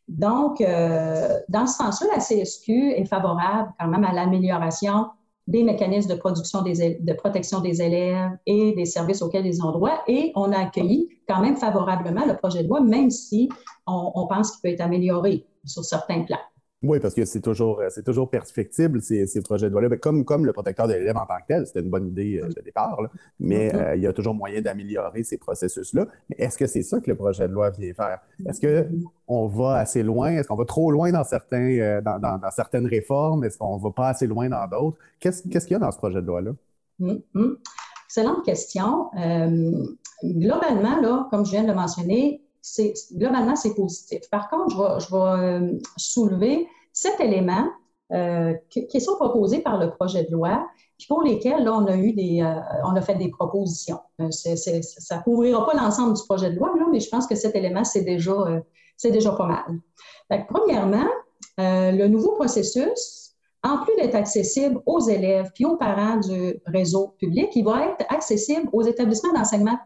Donc, 0.07 0.61
euh, 0.61 1.39
dans 1.49 1.67
ce 1.67 1.77
sens-là, 1.77 2.07
la 2.15 2.19
CSQ 2.19 2.93
est 2.95 3.05
favorable 3.05 3.71
quand 3.79 3.87
même 3.87 4.03
à 4.03 4.13
l'amélioration 4.13 5.07
des 5.47 5.63
mécanismes 5.63 6.09
de, 6.09 6.15
production 6.15 6.61
de 6.61 7.13
protection 7.13 7.59
des 7.59 7.81
élèves 7.81 8.31
et 8.45 8.73
des 8.75 8.85
services 8.85 9.21
auxquels 9.21 9.45
ils 9.45 9.61
ont 9.61 9.71
droit. 9.71 10.03
Et 10.07 10.31
on 10.35 10.53
a 10.53 10.59
accueilli 10.59 11.09
quand 11.27 11.41
même 11.41 11.57
favorablement 11.57 12.25
le 12.25 12.37
projet 12.37 12.63
de 12.63 12.69
loi, 12.69 12.79
même 12.79 13.09
si 13.09 13.49
on 13.85 14.25
pense 14.27 14.51
qu'il 14.51 14.61
peut 14.61 14.73
être 14.73 14.81
amélioré 14.81 15.45
sur 15.65 15.83
certains 15.83 16.23
plans. 16.23 16.39
Oui, 16.83 16.99
parce 16.99 17.13
que 17.13 17.23
c'est 17.23 17.39
toujours, 17.39 17.79
euh, 17.79 17.87
c'est 17.89 18.03
toujours 18.03 18.29
perfectible, 18.29 19.01
ces, 19.01 19.25
ces 19.25 19.41
projets 19.41 19.67
de 19.67 19.71
loi-là. 19.71 19.87
Ben, 19.87 19.97
comme, 19.97 20.25
comme 20.25 20.45
le 20.45 20.51
protecteur 20.51 20.85
de 20.85 20.93
l'élève 20.93 21.15
en 21.15 21.25
tant 21.25 21.37
que 21.37 21.47
tel, 21.47 21.65
c'était 21.65 21.79
une 21.79 21.89
bonne 21.89 22.07
idée 22.07 22.41
euh, 22.43 22.49
de 22.49 22.61
départ, 22.61 22.99
mais 23.39 23.69
mm-hmm. 23.69 23.75
euh, 23.75 23.95
il 23.95 24.01
y 24.01 24.07
a 24.07 24.11
toujours 24.11 24.33
moyen 24.33 24.61
d'améliorer 24.61 25.23
ces 25.23 25.37
processus-là. 25.37 26.07
Mais 26.29 26.35
est-ce 26.39 26.57
que 26.57 26.67
c'est 26.67 26.83
ça 26.83 26.99
que 26.99 27.09
le 27.09 27.15
projet 27.15 27.47
de 27.47 27.53
loi 27.53 27.69
vient 27.69 27.93
faire? 27.93 28.19
Est-ce 28.45 28.59
qu'on 28.59 29.47
va 29.47 29.77
assez 29.77 30.03
loin? 30.03 30.31
Est-ce 30.31 30.49
qu'on 30.49 30.57
va 30.57 30.65
trop 30.65 30.91
loin 30.91 31.11
dans, 31.11 31.23
certains, 31.23 32.01
dans, 32.03 32.19
dans, 32.19 32.51
certaines 32.51 32.85
réformes? 32.85 33.45
Est-ce 33.45 33.57
qu'on 33.57 33.77
va 33.77 33.91
pas 33.91 34.09
assez 34.09 34.27
loin 34.27 34.49
dans 34.49 34.67
d'autres? 34.67 34.97
Qu'est-ce, 35.21 35.47
qu'est-ce 35.47 35.65
qu'il 35.65 35.75
y 35.75 35.77
a 35.77 35.79
dans 35.79 35.91
ce 35.91 35.97
projet 35.97 36.21
de 36.21 36.27
loi-là? 36.27 36.51
Mm-hmm. 36.99 37.55
Excellente 38.07 38.43
question. 38.43 39.09
globalement, 40.21 40.99
là, 40.99 41.27
comme 41.31 41.45
je 41.45 41.51
viens 41.51 41.63
de 41.63 41.69
le 41.69 41.75
mentionner, 41.75 42.42
globalement, 43.13 43.55
c'est 43.55 43.73
positif. 43.73 44.29
Par 44.29 44.49
contre, 44.49 44.99
je 44.99 45.11
vais, 45.11 45.17
euh, 45.17 45.79
soulever 45.97 46.67
sept 46.91 47.19
éléments 47.19 47.67
euh, 48.11 48.53
qui, 48.69 49.01
sont 49.01 49.15
proposés 49.15 49.59
par 49.59 49.77
le 49.79 49.91
projet 49.91 50.23
de 50.23 50.31
loi, 50.31 50.67
puis 50.97 51.07
pour 51.07 51.23
lesquels 51.23 51.63
là, 51.63 51.73
on 51.73 51.85
a 51.87 51.95
eu 51.95 52.13
euh, 52.41 52.59
on 52.85 52.95
a 52.95 53.01
fait 53.01 53.15
des 53.15 53.29
propositions. 53.29 53.99
ça 54.29 55.17
ne 55.17 55.23
couvrira 55.23 55.65
pas 55.65 55.73
l'ensemble 55.73 56.13
du 56.13 56.23
projet 56.23 56.51
de 56.51 56.55
loi, 56.55 56.73
mais 56.91 56.99
je 56.99 57.09
pense 57.09 57.27
que 57.27 57.35
cet 57.35 57.55
élément, 57.55 57.83
c'est 57.83 58.03
déjà, 58.03 58.61
c'est 58.97 59.11
déjà 59.11 59.31
pas 59.31 59.47
mal. 59.47 60.45
premièrement, 60.47 61.07
le 61.57 62.07
nouveau 62.07 62.33
processus 62.33 63.23
en 63.63 63.77
plus 63.77 63.95
d'être 63.95 64.15
accessible 64.15 64.81
aux 64.85 64.99
élèves 64.99 65.51
puis 65.55 65.65
aux 65.65 65.77
parents 65.77 66.17
du 66.17 66.61
réseau 66.65 67.15
public, 67.17 67.49
il 67.55 67.63
va 67.63 67.87
être 67.87 68.05
accessible 68.09 68.69
aux 68.73 68.83
établissements 68.83 69.33
d'enseignement 69.33 69.77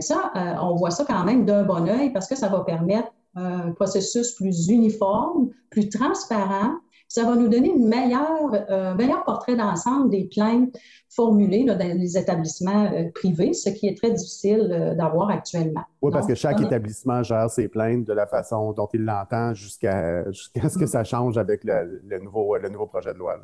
ça, 0.00 0.32
euh, 0.36 0.54
on 0.60 0.74
voit 0.76 0.90
ça 0.90 1.04
quand 1.04 1.24
même 1.24 1.44
d'un 1.44 1.62
bon 1.64 1.88
œil 1.88 2.12
parce 2.12 2.26
que 2.26 2.36
ça 2.36 2.48
va 2.48 2.60
permettre 2.60 3.08
un 3.36 3.72
processus 3.72 4.32
plus 4.32 4.68
uniforme, 4.68 5.50
plus 5.70 5.88
transparent, 5.88 6.74
ça 7.14 7.24
va 7.24 7.36
nous 7.36 7.48
donner 7.48 7.72
une 7.72 7.86
meilleure, 7.86 8.52
euh, 8.52 8.90
un 8.90 8.94
meilleur 8.96 9.22
portrait 9.24 9.54
d'ensemble 9.54 10.10
des 10.10 10.24
plaintes 10.24 10.76
formulées 11.10 11.64
dans 11.64 11.78
les 11.78 12.18
établissements 12.18 12.90
euh, 12.92 13.10
privés, 13.14 13.52
ce 13.52 13.70
qui 13.70 13.86
est 13.86 13.96
très 13.96 14.10
difficile 14.10 14.68
euh, 14.72 14.94
d'avoir 14.94 15.30
actuellement. 15.30 15.82
Oui, 16.02 16.10
parce 16.10 16.26
que 16.26 16.34
chaque 16.34 16.60
établissement 16.60 17.22
gère 17.22 17.48
ses 17.50 17.68
plaintes 17.68 18.04
de 18.04 18.12
la 18.12 18.26
façon 18.26 18.72
dont 18.72 18.88
il 18.92 19.04
l'entend 19.04 19.54
jusqu'à 19.54 20.24
ce 20.32 20.76
que 20.76 20.86
ça 20.86 21.04
change 21.04 21.38
avec 21.38 21.62
le, 21.62 22.18
nouveau, 22.18 22.56
le 22.56 22.68
nouveau 22.68 22.86
projet 22.86 23.12
de 23.12 23.18
loi. 23.18 23.36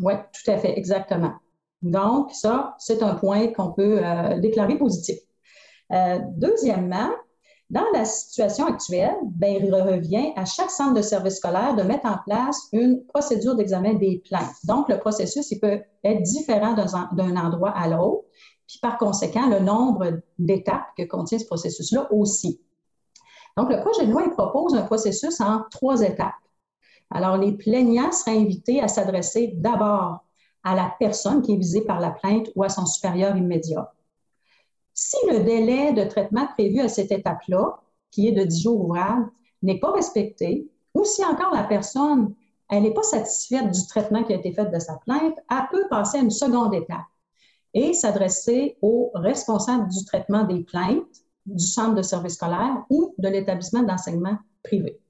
Oui, 0.00 0.14
tout 0.32 0.50
à 0.50 0.58
fait, 0.58 0.76
exactement. 0.76 1.34
Donc, 1.80 2.32
ça, 2.32 2.74
c'est 2.78 3.02
un 3.04 3.14
point 3.14 3.48
qu'on 3.48 3.72
peut 3.72 4.00
déclarer 4.40 4.78
positif. 4.78 5.18
Deuxièmement, 6.36 7.10
dans 7.72 7.84
la 7.94 8.04
situation 8.04 8.66
actuelle, 8.66 9.16
ben, 9.24 9.64
il 9.64 9.74
revient 9.74 10.32
à 10.36 10.44
chaque 10.44 10.70
centre 10.70 10.92
de 10.92 11.00
service 11.00 11.36
scolaire 11.36 11.74
de 11.74 11.82
mettre 11.82 12.04
en 12.04 12.18
place 12.26 12.68
une 12.72 13.02
procédure 13.06 13.54
d'examen 13.54 13.94
des 13.94 14.22
plaintes. 14.28 14.54
Donc, 14.64 14.90
le 14.90 14.98
processus, 14.98 15.50
il 15.50 15.58
peut 15.58 15.80
être 16.04 16.22
différent 16.22 16.74
d'un 16.74 17.36
endroit 17.36 17.70
à 17.70 17.88
l'autre, 17.88 18.24
puis 18.68 18.78
par 18.82 18.98
conséquent, 18.98 19.48
le 19.48 19.60
nombre 19.60 20.20
d'étapes 20.38 20.88
que 20.98 21.04
contient 21.04 21.38
ce 21.38 21.46
processus-là 21.46 22.08
aussi. 22.12 22.60
Donc, 23.56 23.70
le 23.70 23.80
projet 23.80 24.06
de 24.06 24.12
loi 24.12 24.28
propose 24.30 24.74
un 24.74 24.82
processus 24.82 25.40
en 25.40 25.62
trois 25.70 26.02
étapes. 26.02 26.34
Alors, 27.10 27.38
les 27.38 27.52
plaignants 27.52 28.12
seraient 28.12 28.36
invités 28.36 28.82
à 28.82 28.88
s'adresser 28.88 29.54
d'abord 29.56 30.24
à 30.62 30.74
la 30.74 30.92
personne 30.98 31.40
qui 31.40 31.54
est 31.54 31.58
visée 31.58 31.86
par 31.86 32.00
la 32.00 32.10
plainte 32.10 32.50
ou 32.54 32.64
à 32.64 32.68
son 32.68 32.84
supérieur 32.84 33.34
immédiat. 33.34 33.92
Si 34.94 35.16
le 35.30 35.40
délai 35.40 35.92
de 35.92 36.04
traitement 36.04 36.46
prévu 36.48 36.80
à 36.80 36.88
cette 36.88 37.12
étape-là, 37.12 37.80
qui 38.10 38.28
est 38.28 38.32
de 38.32 38.44
10 38.44 38.62
jours 38.62 38.84
ouvrables, 38.84 39.30
n'est 39.62 39.80
pas 39.80 39.92
respecté, 39.92 40.68
ou 40.94 41.04
si 41.04 41.24
encore 41.24 41.54
la 41.54 41.64
personne 41.64 42.34
n'est 42.70 42.94
pas 42.94 43.02
satisfaite 43.02 43.70
du 43.70 43.86
traitement 43.86 44.24
qui 44.24 44.32
a 44.32 44.36
été 44.36 44.52
fait 44.52 44.66
de 44.66 44.78
sa 44.78 44.96
plainte, 44.96 45.34
elle 45.50 45.68
peut 45.70 45.88
passer 45.88 46.18
à 46.18 46.22
une 46.22 46.30
seconde 46.30 46.74
étape 46.74 47.00
et 47.74 47.92
s'adresser 47.92 48.76
au 48.82 49.10
responsable 49.14 49.88
du 49.88 50.04
traitement 50.04 50.44
des 50.44 50.62
plaintes 50.62 51.22
du 51.46 51.64
centre 51.64 51.94
de 51.94 52.02
service 52.02 52.34
scolaire 52.34 52.84
ou 52.88 53.14
de 53.18 53.28
l'établissement 53.28 53.82
d'enseignement 53.82 54.38
privé. 54.62 55.00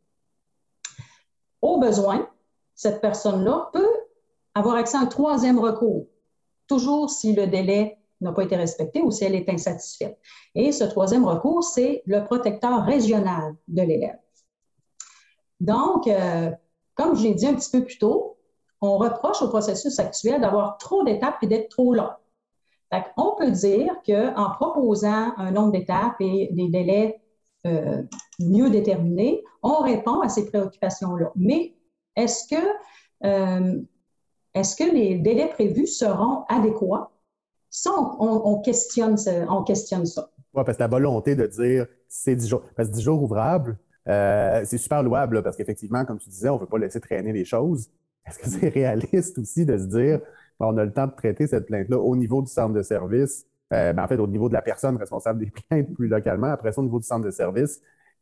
Au 1.60 1.78
besoin, 1.78 2.28
cette 2.74 3.00
personne-là 3.00 3.70
peut 3.72 3.94
avoir 4.54 4.76
accès 4.76 4.96
à 4.96 5.00
un 5.00 5.06
troisième 5.06 5.58
recours, 5.58 6.06
toujours 6.66 7.10
si 7.10 7.34
le 7.34 7.46
délai 7.46 7.98
n'a 8.22 8.32
pas 8.32 8.44
été 8.44 8.56
respectée 8.56 9.02
ou 9.02 9.10
si 9.10 9.24
elle 9.24 9.34
est 9.34 9.48
insatisfaite. 9.48 10.18
Et 10.54 10.72
ce 10.72 10.84
troisième 10.84 11.24
recours, 11.24 11.64
c'est 11.64 12.02
le 12.06 12.24
protecteur 12.24 12.84
régional 12.84 13.54
de 13.68 13.82
l'élève. 13.82 14.18
Donc, 15.60 16.06
euh, 16.06 16.50
comme 16.94 17.14
je 17.14 17.22
l'ai 17.22 17.34
dit 17.34 17.46
un 17.46 17.54
petit 17.54 17.70
peu 17.70 17.84
plus 17.84 17.98
tôt, 17.98 18.36
on 18.80 18.98
reproche 18.98 19.40
au 19.42 19.48
processus 19.48 19.98
actuel 20.00 20.40
d'avoir 20.40 20.76
trop 20.76 21.04
d'étapes 21.04 21.42
et 21.42 21.46
d'être 21.46 21.68
trop 21.68 21.94
long. 21.94 22.10
on 23.16 23.36
peut 23.36 23.50
dire 23.50 23.94
qu'en 24.04 24.50
proposant 24.50 25.32
un 25.36 25.52
nombre 25.52 25.72
d'étapes 25.72 26.20
et 26.20 26.48
des 26.50 26.68
délais 26.68 27.22
euh, 27.64 28.02
mieux 28.40 28.70
déterminés, 28.70 29.44
on 29.62 29.76
répond 29.82 30.20
à 30.20 30.28
ces 30.28 30.46
préoccupations-là. 30.46 31.30
Mais 31.36 31.76
est-ce 32.16 32.48
que, 32.48 32.62
euh, 33.24 33.80
est-ce 34.52 34.74
que 34.74 34.92
les 34.92 35.14
délais 35.14 35.48
prévus 35.48 35.86
seront 35.86 36.42
adéquats? 36.48 37.11
Ça, 37.72 37.90
on, 37.96 38.60
questionne, 38.60 39.16
on 39.48 39.62
questionne 39.62 40.04
ça. 40.04 40.30
Oui, 40.52 40.62
parce 40.64 40.76
que 40.76 40.82
la 40.82 40.88
volonté 40.88 41.34
de 41.34 41.46
dire 41.46 41.86
c'est 42.06 42.36
10 42.36 42.48
jours. 42.48 42.62
Parce 42.76 42.90
que 42.90 42.94
10 42.94 43.02
jours 43.02 43.22
ouvrables, 43.22 43.78
euh, 44.08 44.62
c'est 44.66 44.76
super 44.76 45.02
louable 45.02 45.42
parce 45.42 45.56
qu'effectivement, 45.56 46.04
comme 46.04 46.18
tu 46.18 46.28
disais, 46.28 46.50
on 46.50 46.56
ne 46.56 46.60
veut 46.60 46.66
pas 46.66 46.78
laisser 46.78 47.00
traîner 47.00 47.32
les 47.32 47.46
choses. 47.46 47.88
Est-ce 48.26 48.38
que 48.38 48.48
c'est 48.48 48.68
réaliste 48.74 49.38
aussi 49.38 49.64
de 49.64 49.78
se 49.78 49.84
dire 49.84 50.20
on 50.60 50.76
a 50.76 50.84
le 50.84 50.92
temps 50.92 51.06
de 51.06 51.12
traiter 51.12 51.46
cette 51.46 51.66
plainte-là 51.66 51.98
au 51.98 52.14
niveau 52.14 52.42
du 52.42 52.48
centre 52.48 52.74
de 52.74 52.82
service, 52.82 53.46
euh, 53.72 53.92
ben, 53.92 54.04
en 54.04 54.06
fait, 54.06 54.18
au 54.18 54.28
niveau 54.28 54.48
de 54.48 54.54
la 54.54 54.62
personne 54.62 54.96
responsable 54.96 55.40
des 55.40 55.50
plaintes 55.50 55.92
plus 55.94 56.06
localement, 56.06 56.48
après 56.48 56.72
ça, 56.72 56.80
au 56.80 56.84
niveau 56.84 57.00
du 57.00 57.06
centre 57.06 57.24
de 57.24 57.32
service? 57.32 57.80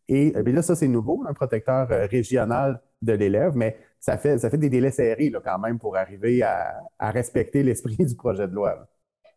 Et 0.09 0.33
euh, 0.37 0.43
là, 0.43 0.63
ça, 0.63 0.75
c'est 0.77 0.89
nouveau, 0.89 1.25
un 1.29 1.35
protecteur 1.35 1.89
régional 2.09 2.81
de 3.03 3.13
l'élève, 3.13 3.53
mais 3.57 3.77
ça 3.99 4.17
fait, 4.17 4.39
ça 4.39 4.49
fait 4.49 4.59
des 4.59 4.71
délais 4.71 4.91
serrés 4.91 5.29
là, 5.29 5.41
quand 5.45 5.59
même 5.59 5.79
pour 5.79 5.97
arriver 5.97 6.43
à, 6.43 6.81
respecter 7.01 7.63
l'esprit 7.63 7.97
du 7.99 8.15
projet 8.15 8.49
de 8.49 8.55
loi. 8.55 8.89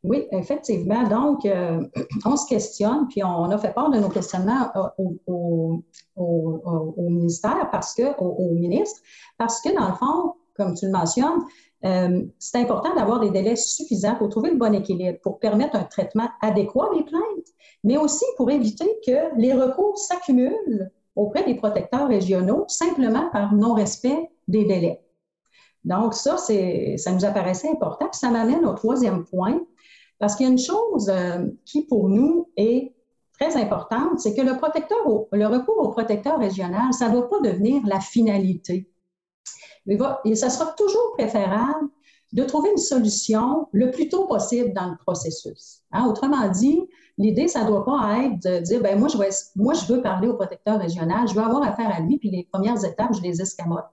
Oui, 0.04 0.28
effectivement. 0.32 1.08
Donc, 1.08 1.46
euh, 1.46 1.82
on 2.26 2.36
se 2.36 2.48
questionne, 2.48 3.08
puis 3.08 3.24
on 3.24 3.50
a 3.50 3.58
fait 3.58 3.74
part 3.74 3.90
de 3.90 4.00
nos 4.00 4.10
questionnements 4.10 4.70
au, 4.98 5.84
ministère, 6.98 7.70
parce 7.72 7.94
que, 7.94 8.18
au, 8.20 8.52
ministre, 8.52 9.00
parce 9.38 9.62
que, 9.62 9.74
dans 9.74 9.88
le 9.88 9.96
fond, 9.96 10.34
comme 10.56 10.76
tu 10.76 10.86
le 10.86 10.92
mentionnes, 10.92 11.42
euh, 11.86 12.22
c'est 12.38 12.60
important 12.60 12.94
d'avoir 12.96 13.20
des 13.20 13.30
délais 13.30 13.56
suffisants 13.56 14.16
pour 14.16 14.30
trouver 14.30 14.52
le 14.52 14.58
bon 14.58 14.74
équilibre, 14.74 15.20
pour 15.22 15.40
permettre 15.40 15.76
un 15.76 15.84
traitement 15.84 16.30
adéquat 16.42 16.90
des 16.96 17.04
plaintes, 17.04 17.48
mais 17.84 17.98
aussi 17.98 18.26
pour 18.38 18.52
éviter 18.52 18.88
que 19.06 19.38
les 19.38 19.54
recours 19.54 19.98
s'accumulent 19.98 20.92
auprès 21.16 21.44
des 21.44 21.56
protecteurs 21.56 22.08
régionaux 22.08 22.66
simplement 22.68 23.30
par 23.32 23.54
non-respect 23.54 24.30
des 24.48 24.66
délais. 24.66 25.02
Donc, 25.84 26.14
ça, 26.14 26.38
ça 26.38 27.12
nous 27.12 27.26
apparaissait 27.26 27.70
important. 27.70 28.08
Puis 28.10 28.20
ça 28.20 28.30
m'amène 28.30 28.66
au 28.66 28.74
troisième 28.74 29.26
point, 29.26 29.60
parce 30.24 30.38
qu'il 30.38 30.46
y 30.46 30.50
a 30.50 30.54
une 30.54 30.58
chose 30.58 31.10
euh, 31.10 31.48
qui, 31.66 31.82
pour 31.82 32.08
nous, 32.08 32.48
est 32.56 32.94
très 33.38 33.58
importante, 33.58 34.22
c'est 34.22 34.34
que 34.34 34.42
le, 34.42 34.56
protecteur, 34.56 35.00
le 35.34 35.48
recours 35.48 35.80
au 35.80 35.90
protecteur 35.90 36.40
régional, 36.40 36.94
ça 36.94 37.10
ne 37.10 37.16
doit 37.16 37.30
pas 37.30 37.42
devenir 37.42 37.86
la 37.86 38.00
finalité. 38.00 38.90
Mais 39.86 39.98
ça 40.36 40.50
sera 40.50 40.72
toujours 40.78 41.12
préférable 41.18 41.90
de 42.32 42.42
trouver 42.46 42.70
une 42.72 42.78
solution 42.78 43.68
le 43.74 43.92
plus 43.92 44.08
tôt 44.08 44.26
possible 44.26 44.72
dans 44.72 44.92
le 44.92 44.96
processus. 44.96 45.82
Hein, 45.92 46.08
autrement 46.08 46.48
dit, 46.48 46.88
l'idée, 47.18 47.50
ça 47.50 47.64
ne 47.64 47.68
doit 47.68 47.84
pas 47.84 48.20
être 48.24 48.42
de 48.44 48.60
dire, 48.60 48.82
ben 48.82 48.98
moi 48.98 49.10
je, 49.10 49.18
moi, 49.58 49.74
je 49.74 49.92
veux 49.92 50.02
parler 50.02 50.30
au 50.30 50.36
protecteur 50.36 50.80
régional, 50.80 51.28
je 51.28 51.34
veux 51.34 51.44
avoir 51.44 51.64
affaire 51.64 51.94
à 51.94 52.00
lui, 52.00 52.18
puis 52.18 52.32
les 52.32 52.48
premières 52.50 52.82
étapes, 52.86 53.14
je 53.14 53.22
les 53.22 53.42
escamote. 53.42 53.92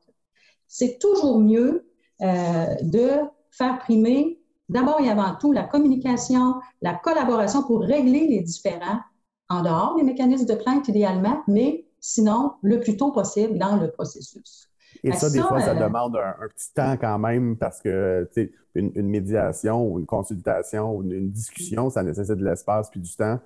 C'est 0.68 1.00
toujours 1.00 1.40
mieux 1.40 1.90
euh, 2.22 2.66
de 2.82 3.10
faire 3.50 3.80
primer 3.80 4.39
d'abord 4.71 5.00
et 5.00 5.11
avant 5.11 5.35
tout 5.35 5.53
la 5.53 5.65
communication, 5.65 6.55
la 6.81 6.95
collaboration 6.95 7.62
pour 7.62 7.81
régler 7.81 8.27
les 8.29 8.41
différends 8.41 9.00
en 9.49 9.62
dehors 9.62 9.97
des 9.97 10.05
mécanismes 10.05 10.47
de 10.47 10.55
plainte 10.55 10.89
idéalement, 10.89 11.43
mais 11.49 11.87
sinon 11.99 12.53
le 12.62 12.81
plus 12.81 12.97
tôt 12.97 13.12
possible 13.12 13.59
dans 13.59 13.77
le 13.77 13.91
processus. 13.91 14.69
Et 15.03 15.12
ça, 15.12 15.31
des 15.31 15.41
fois, 15.41 15.61
ça 15.61 15.71
euh, 15.71 15.81
demande 15.81 16.17
un, 16.17 16.49
petit 16.49 16.73
temps 16.75 16.97
quand 17.00 17.19
même 17.19 17.57
parce 17.57 17.81
que 17.81 18.29
une, 18.75 18.93
une 18.95 19.09
médiation 19.09 19.87
ou 19.87 19.99
une 19.99 20.07
consultation 20.07 20.95
ou 20.95 21.03
une, 21.03 21.31
discussion, 21.31 21.91
ça 21.91 22.03
nécessite 22.03 22.37
de 22.37 22.45
l'espace 22.45 22.91
puis 22.91 23.00
du 23.00 23.15
temps, 23.17 23.39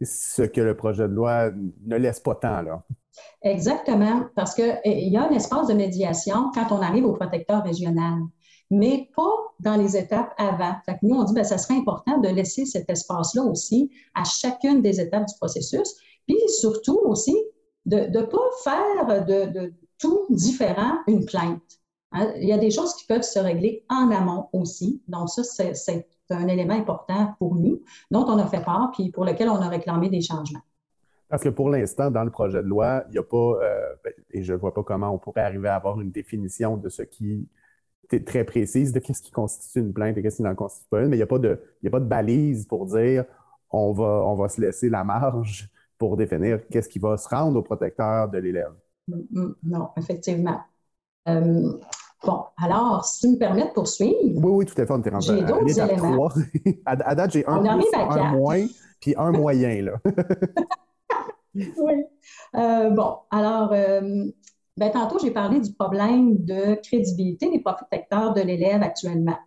ce 0.00 0.42
que 0.42 0.60
le 0.60 0.76
projet 0.76 1.08
de 1.08 1.14
loi 1.14 1.50
ne 1.84 1.96
laisse 1.96 2.20
pas 2.20 2.34
tant. 2.34 2.62
Là. 2.62 2.82
Exactement, 3.42 4.26
parce 4.34 4.54
qu'il 4.54 4.78
y 4.84 5.16
a 5.16 5.26
un 5.26 5.30
espace 5.30 5.68
de 5.68 5.74
médiation 5.74 6.50
quand 6.54 6.72
on 6.72 6.80
arrive 6.80 7.04
au 7.04 7.12
protecteur 7.12 7.62
régional 7.62 8.14
mais 8.70 9.08
pas 9.14 9.54
dans 9.60 9.76
les 9.76 9.96
étapes 9.96 10.34
avant. 10.38 10.74
Fait 10.84 10.98
nous, 11.02 11.16
on 11.16 11.24
dit 11.24 11.32
que 11.32 11.38
ben, 11.38 11.44
ça 11.44 11.58
serait 11.58 11.78
important 11.78 12.18
de 12.18 12.28
laisser 12.28 12.66
cet 12.66 12.90
espace-là 12.90 13.42
aussi 13.42 13.90
à 14.14 14.24
chacune 14.24 14.82
des 14.82 15.00
étapes 15.00 15.26
du 15.26 15.34
processus, 15.38 15.96
puis 16.26 16.38
surtout 16.48 16.98
aussi 17.04 17.36
de 17.84 17.98
ne 17.98 18.22
pas 18.22 18.38
faire 18.64 19.24
de, 19.24 19.72
tout 19.98 20.26
différent 20.28 20.92
une 21.06 21.24
plainte. 21.24 21.62
Hein. 22.12 22.32
Il 22.36 22.48
y 22.48 22.52
a 22.52 22.58
des 22.58 22.70
choses 22.70 22.94
qui 22.94 23.06
peuvent 23.06 23.22
se 23.22 23.38
régler 23.38 23.84
en 23.88 24.10
amont 24.10 24.48
aussi. 24.52 25.02
Donc, 25.08 25.30
ça, 25.30 25.42
c'est 25.44 26.06
un 26.28 26.48
élément 26.48 26.74
important 26.74 27.34
pour 27.38 27.54
nous, 27.54 27.82
dont 28.10 28.24
on 28.26 28.38
a 28.38 28.46
fait 28.46 28.62
part, 28.62 28.90
puis 28.92 29.10
pour 29.10 29.24
lequel 29.24 29.48
on 29.48 29.56
a 29.56 29.68
réclamé 29.68 30.10
des 30.10 30.20
changements. 30.20 30.60
Parce 31.28 31.42
que 31.42 31.48
pour 31.48 31.70
l'instant, 31.70 32.10
dans 32.10 32.24
le 32.24 32.30
projet 32.30 32.62
de 32.62 32.68
loi, 32.68 33.04
il 33.08 33.12
n'y 33.12 33.18
a 33.18 33.22
pas, 33.22 33.36
euh, 33.36 33.94
ben, 34.04 34.12
et 34.30 34.42
je 34.42 34.52
ne 34.52 34.58
vois 34.58 34.74
pas 34.74 34.82
comment 34.82 35.10
on 35.10 35.18
pourrait 35.18 35.40
arriver 35.40 35.68
à 35.68 35.76
avoir 35.76 36.00
une 36.00 36.10
définition 36.10 36.76
de 36.76 36.88
ce 36.88 37.02
qui 37.02 37.48
très 38.24 38.44
précise 38.44 38.92
de 38.92 38.98
qu'est-ce 38.98 39.22
qui 39.22 39.30
constitue 39.30 39.80
une 39.80 39.92
plainte 39.92 40.16
et 40.16 40.22
qu'est-ce 40.22 40.36
qui 40.36 40.42
n'en 40.42 40.54
constitue 40.54 40.88
pas 40.88 41.00
une, 41.02 41.08
mais 41.08 41.16
il 41.16 41.20
n'y 41.20 41.22
a, 41.22 41.26
pas 41.26 41.38
de, 41.38 41.60
a 41.84 41.90
pas 41.90 42.00
de 42.00 42.04
balise 42.04 42.66
pour 42.66 42.86
dire 42.86 43.24
on 43.70 43.92
va, 43.92 44.22
on 44.26 44.36
va 44.36 44.48
se 44.48 44.60
laisser 44.60 44.88
la 44.88 45.04
marge 45.04 45.68
pour 45.98 46.16
définir 46.16 46.60
qu'est-ce 46.68 46.88
qui 46.88 46.98
va 46.98 47.16
se 47.16 47.28
rendre 47.28 47.58
au 47.58 47.62
protecteur 47.62 48.28
de 48.28 48.38
l'élève. 48.38 48.72
Mm, 49.08 49.20
mm, 49.30 49.54
non, 49.64 49.88
effectivement. 49.96 50.60
Euh, 51.28 51.72
bon, 52.24 52.44
alors, 52.62 53.04
si 53.04 53.20
tu 53.20 53.32
me 53.32 53.38
permets 53.38 53.66
de 53.66 53.72
poursuivre. 53.72 54.14
Oui, 54.36 54.50
oui, 54.52 54.66
tout 54.66 54.80
à 54.80 54.86
fait. 54.86 54.92
On 54.92 55.00
était 55.00 55.10
rendu 55.10 55.30
à, 55.80 55.88
trois. 55.88 56.32
à, 56.86 57.14
date, 57.14 57.32
j'ai 57.32 57.46
un 57.46 57.64
un 57.64 58.32
moins, 58.32 58.66
puis 59.00 59.14
un 59.16 59.32
moyen. 59.32 59.82
Là. 59.82 59.92
oui. 61.54 62.04
Euh, 62.54 62.90
bon, 62.90 63.18
alors, 63.30 63.72
euh, 63.72 64.26
ben, 64.76 64.90
tantôt, 64.90 65.18
j'ai 65.18 65.30
parlé 65.30 65.60
du 65.60 65.72
problème 65.72 66.44
de 66.44 66.74
crédibilité 66.74 67.50
des 67.50 67.60
protecteurs 67.60 68.34
de 68.34 68.42
l'élève 68.42 68.82
actuellement. 68.82 69.38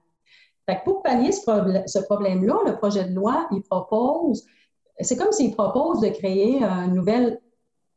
Fait 0.67 0.81
pour 0.83 1.03
pallier 1.03 1.31
ce, 1.31 1.99
problème-là, 2.05 2.55
le 2.65 2.77
projet 2.77 3.05
de 3.05 3.13
loi, 3.13 3.47
il 3.51 3.61
propose, 3.61 4.45
c'est 4.99 5.15
comme 5.15 5.31
s'il 5.31 5.53
propose 5.53 6.01
de 6.01 6.09
créer 6.09 6.63
une 6.63 6.95
nouvelle 6.95 7.39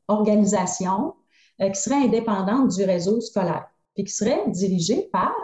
organisation 0.09 1.15
euh, 1.61 1.69
qui 1.71 1.81
serait 1.81 2.05
indépendante 2.05 2.69
du 2.69 2.85
réseau 2.85 3.21
scolaire, 3.21 3.67
puis 3.95 4.05
qui 4.05 4.13
serait 4.13 4.45
dirigée 4.49 5.09
par 5.13 5.35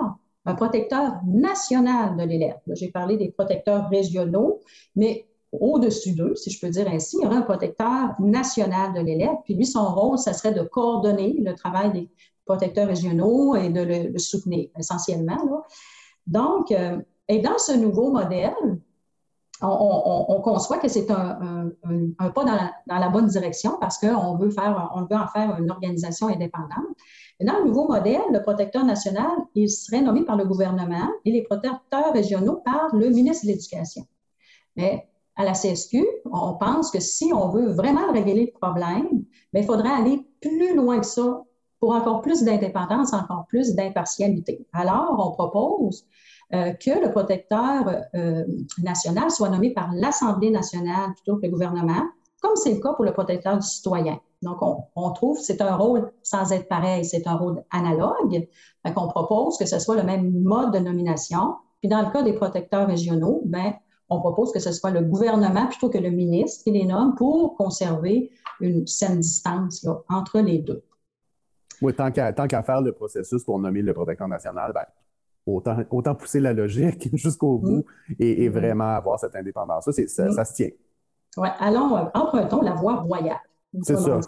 un 0.45 0.55
protecteur 0.55 1.21
national 1.27 2.17
de 2.17 2.23
l'élève. 2.23 2.59
J'ai 2.73 2.91
parlé 2.91 3.17
des 3.17 3.31
protecteurs 3.31 3.89
régionaux, 3.89 4.61
mais 4.97 5.27
au-dessus 5.53 6.13
d'eux, 6.13 6.35
si 6.35 6.51
je 6.51 6.61
peux 6.61 6.69
dire 6.69 6.89
ainsi, 6.89 7.17
il 7.19 7.25
y 7.25 7.27
aurait 7.27 7.37
un 7.37 7.43
protecteur 7.43 8.15
national 8.19 8.93
de 8.93 9.01
l'élève. 9.01 9.37
Puis 9.45 9.55
lui, 9.55 9.67
son 9.67 9.87
rôle, 9.95 10.19
ça 10.19 10.33
serait 10.33 10.53
de 10.53 10.63
coordonner 10.63 11.37
le 11.43 11.55
travail 11.55 11.93
des 11.93 12.09
protecteurs 12.45 12.89
régionaux 12.89 13.57
et 13.57 13.71
de 13.71 13.81
le, 13.81 14.19
soutenir 14.19 14.69
essentiellement. 14.79 15.63
Donc, 16.27 16.71
euh, 16.71 16.99
et 17.29 17.41
dans 17.41 17.59
ce 17.59 17.73
nouveau 17.73 18.11
modèle, 18.11 18.55
on, 19.61 20.41
conçoit 20.43 20.79
que 20.79 20.89
c'est 20.89 21.11
un, 21.11 21.73
pas 22.35 22.45
dans 22.45 22.99
la, 22.99 23.09
bonne 23.09 23.27
direction 23.27 23.77
parce 23.81 23.99
qu'on 23.99 24.37
veut, 24.37 24.51
faire, 24.51 24.93
veut 25.11 25.17
en 25.17 25.27
faire 25.27 25.59
une 25.59 25.71
organisation 25.71 26.29
indépendante. 26.29 26.87
Dans 27.41 27.59
le 27.59 27.65
nouveau 27.67 27.89
modèle, 27.89 28.21
le 28.33 28.43
protecteur 28.43 28.85
national, 28.85 29.31
il 29.55 29.69
serait 29.69 30.01
nommé 30.01 30.25
par 30.25 30.37
le 30.37 30.45
gouvernement 30.45 31.09
et 31.25 31.33
les 31.33 31.43
protecteurs 31.43 32.13
régionaux 32.13 32.63
par 32.65 32.95
le 32.95 33.09
ministre 33.11 33.47
de 33.47 33.53
l'Éducation. 33.53 34.07
Mais 34.77 35.09
à 35.39 35.45
la 35.45 35.53
CSQ, 35.53 36.05
on 36.31 36.55
pense 36.55 36.91
que 36.91 37.01
si 37.01 37.33
on 37.33 37.49
veut 37.49 37.71
vraiment 37.71 38.13
régler 38.13 38.53
le 38.53 38.59
problème, 38.59 39.25
il 39.55 39.65
faudrait 39.65 39.93
aller 39.93 40.27
plus 40.43 40.75
loin 40.75 40.99
que 40.99 41.07
ça 41.07 41.45
pour 41.81 41.95
encore 41.95 42.23
plus 42.23 42.43
d'indépendance, 42.43 43.13
encore 43.13 43.47
plus 43.49 43.75
d'impartialité. 43.75 44.67
Alors, 44.73 45.15
on 45.19 45.31
propose 45.31 46.05
euh, 46.53 46.73
que 46.73 46.91
le 46.91 47.13
protecteur 47.13 47.89
euh, 48.17 48.45
national 48.83 49.31
soit 49.31 49.49
nommé 49.49 49.71
par 49.71 49.91
l'Assemblée 49.95 50.51
nationale 50.51 51.15
plutôt 51.15 51.37
que 51.37 51.47
le 51.47 51.53
gouvernement, 51.53 52.03
comme 52.43 52.57
c'est 52.57 52.75
le 52.75 52.81
cas 52.81 52.95
pour 52.95 53.05
le 53.05 53.13
protecteur 53.13 53.59
du 53.59 53.67
citoyen. 53.67 54.19
Donc, 54.43 54.59
on, 54.95 55.11
trouve 55.13 55.37
que 55.39 55.45
c'est 55.45 55.61
un 55.61 55.77
rôle 55.77 56.13
sans 56.23 56.53
être 56.53 56.69
pareil, 56.69 57.05
c'est 57.05 57.27
un 57.27 57.37
rôle 57.37 57.63
analogue. 57.71 58.49
On 58.85 59.09
propose 59.09 59.57
que 59.57 59.67
ce 59.67 59.79
soit 59.79 59.97
le 59.97 60.05
même 60.05 60.43
mode 60.43 60.73
de 60.73 60.79
nomination. 60.79 61.57
Puis 61.81 61.89
dans 61.89 62.03
le 62.03 62.11
cas 62.13 62.23
des 62.23 62.33
protecteurs 62.33 62.87
régionaux, 62.87 63.43
ben, 63.45 63.75
on 64.11 64.21
propose 64.21 64.53
que 64.53 64.59
ce 64.59 64.73
soit 64.73 64.91
le 64.91 65.03
gouvernement 65.03 65.67
plutôt 65.67 65.91
que 65.91 65.99
le 65.99 66.11
ministre 66.11 66.65
qui 66.65 66.71
les 66.71 66.87
nomme 66.87 67.15
pour 67.15 67.57
conserver 67.57 68.31
une 68.61 68.87
saine 68.87 69.21
distance 69.21 69.87
entre 70.09 70.41
les 70.41 70.59
deux. 70.59 70.83
Oui, 71.81 71.95
tant 71.95 72.11
qu'à 72.11 72.63
faire 72.63 72.81
le 72.81 72.93
processus 72.93 73.45
pour 73.45 73.59
nommer 73.59 73.83
le 73.83 73.95
protecteur 73.95 74.27
national, 74.27 74.73
ben, 74.75 74.85
autant, 75.47 76.15
pousser 76.15 76.41
la 76.41 76.53
logique 76.53 77.09
jusqu'au 77.17 77.59
bout 77.59 77.85
et, 78.19 78.49
vraiment 78.49 78.97
avoir 78.97 79.19
cette 79.19 79.37
indépendance. 79.37 79.89
Ça, 79.91 80.33
ça, 80.33 80.45
se 80.45 80.55
tient. 80.55 80.71
Oui, 81.37 81.49
allons, 81.61 81.97
euh, 81.97 82.05
empruntons 82.15 82.63
la 82.63 82.75
voie 82.75 82.97
royale. 82.97 83.39
C'est 83.83 83.97
ça. 83.97 84.19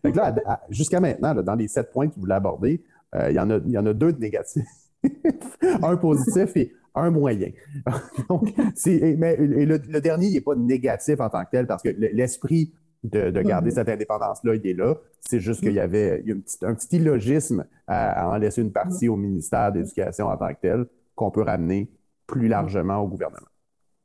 jusqu'à 0.70 1.00
maintenant, 1.00 1.34
dans 1.34 1.54
les 1.54 1.68
sept 1.68 1.92
points 1.92 2.08
que 2.08 2.14
vous 2.14 2.22
voulez 2.22 2.34
aborder, 2.34 2.82
euh, 3.14 3.30
il, 3.30 3.36
y 3.36 3.40
en 3.40 3.50
a, 3.50 3.56
il 3.58 3.70
y 3.70 3.78
en 3.78 3.86
a 3.86 3.92
deux 3.92 4.12
de 4.12 4.18
négatifs. 4.18 4.64
un 5.82 5.96
positif 5.96 6.56
et 6.56 6.72
un 6.98 7.10
moyen. 7.10 7.50
Donc, 8.28 8.52
mais 8.86 9.36
le, 9.36 10.00
dernier, 10.00 10.30
n'est 10.30 10.40
pas 10.40 10.54
négatif 10.54 11.20
en 11.20 11.28
tant 11.28 11.44
que 11.44 11.50
tel 11.50 11.66
parce 11.66 11.82
que 11.82 11.88
l'esprit 11.88 12.72
de, 13.04 13.30
garder 13.42 13.70
mm-hmm. 13.70 13.74
cette 13.74 13.88
indépendance-là, 13.88 14.54
il 14.56 14.66
est 14.66 14.74
là. 14.74 14.96
C'est 15.20 15.40
juste 15.40 15.60
qu'il 15.60 15.74
y 15.74 15.80
avait 15.80 16.24
un 16.62 16.74
petit 16.74 16.96
illogisme 16.96 17.64
à, 17.86 18.28
en 18.28 18.36
laisser 18.36 18.62
une 18.62 18.72
partie 18.72 19.06
mm-hmm. 19.06 19.10
au 19.10 19.16
ministère 19.16 19.72
de 19.72 19.78
l'Éducation 19.78 20.26
en 20.26 20.36
tant 20.36 20.48
que 20.48 20.60
tel 20.60 20.86
qu'on 21.14 21.30
peut 21.30 21.42
ramener 21.42 21.88
plus 22.26 22.46
mm-hmm. 22.46 22.50
largement 22.50 22.98
au 22.98 23.06
gouvernement. 23.06 23.46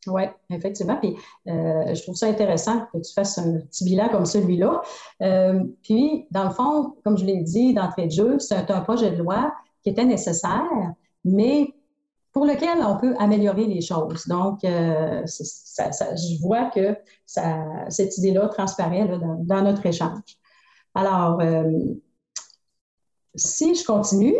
Oui, 0.07 0.23
effectivement. 0.49 0.97
Puis, 0.97 1.15
euh, 1.47 1.93
je 1.93 2.01
trouve 2.03 2.15
ça 2.15 2.27
intéressant 2.27 2.85
que 2.91 2.97
tu 2.99 3.13
fasses 3.13 3.37
un 3.37 3.59
petit 3.59 3.85
bilan 3.85 4.09
comme 4.09 4.25
celui-là. 4.25 4.81
Euh, 5.21 5.63
puis, 5.81 6.27
dans 6.31 6.45
le 6.45 6.49
fond, 6.49 6.95
comme 7.03 7.17
je 7.17 7.25
l'ai 7.25 7.41
dit 7.41 7.73
d'entrée 7.73 8.07
de 8.07 8.11
jeu, 8.11 8.39
c'est 8.39 8.69
un, 8.69 8.81
projet 8.81 9.11
de 9.11 9.17
loi 9.17 9.53
qui 9.81 9.89
était 9.89 10.05
nécessaire, 10.05 10.93
mais 11.23 11.73
pour 12.33 12.45
lequel 12.45 12.79
on 12.79 12.97
peut 12.97 13.15
améliorer 13.19 13.65
les 13.65 13.81
choses. 13.81 14.27
Donc, 14.27 14.63
euh, 14.65 15.23
je 15.25 16.41
vois 16.41 16.71
que 16.71 16.97
cette 17.89 18.17
idée-là 18.17 18.49
transparaît 18.49 19.07
dans, 19.07 19.61
notre 19.61 19.85
échange. 19.85 20.37
Alors, 20.95 21.39
euh, 21.41 21.71
si 23.35 23.75
je 23.75 23.85
continue, 23.85 24.35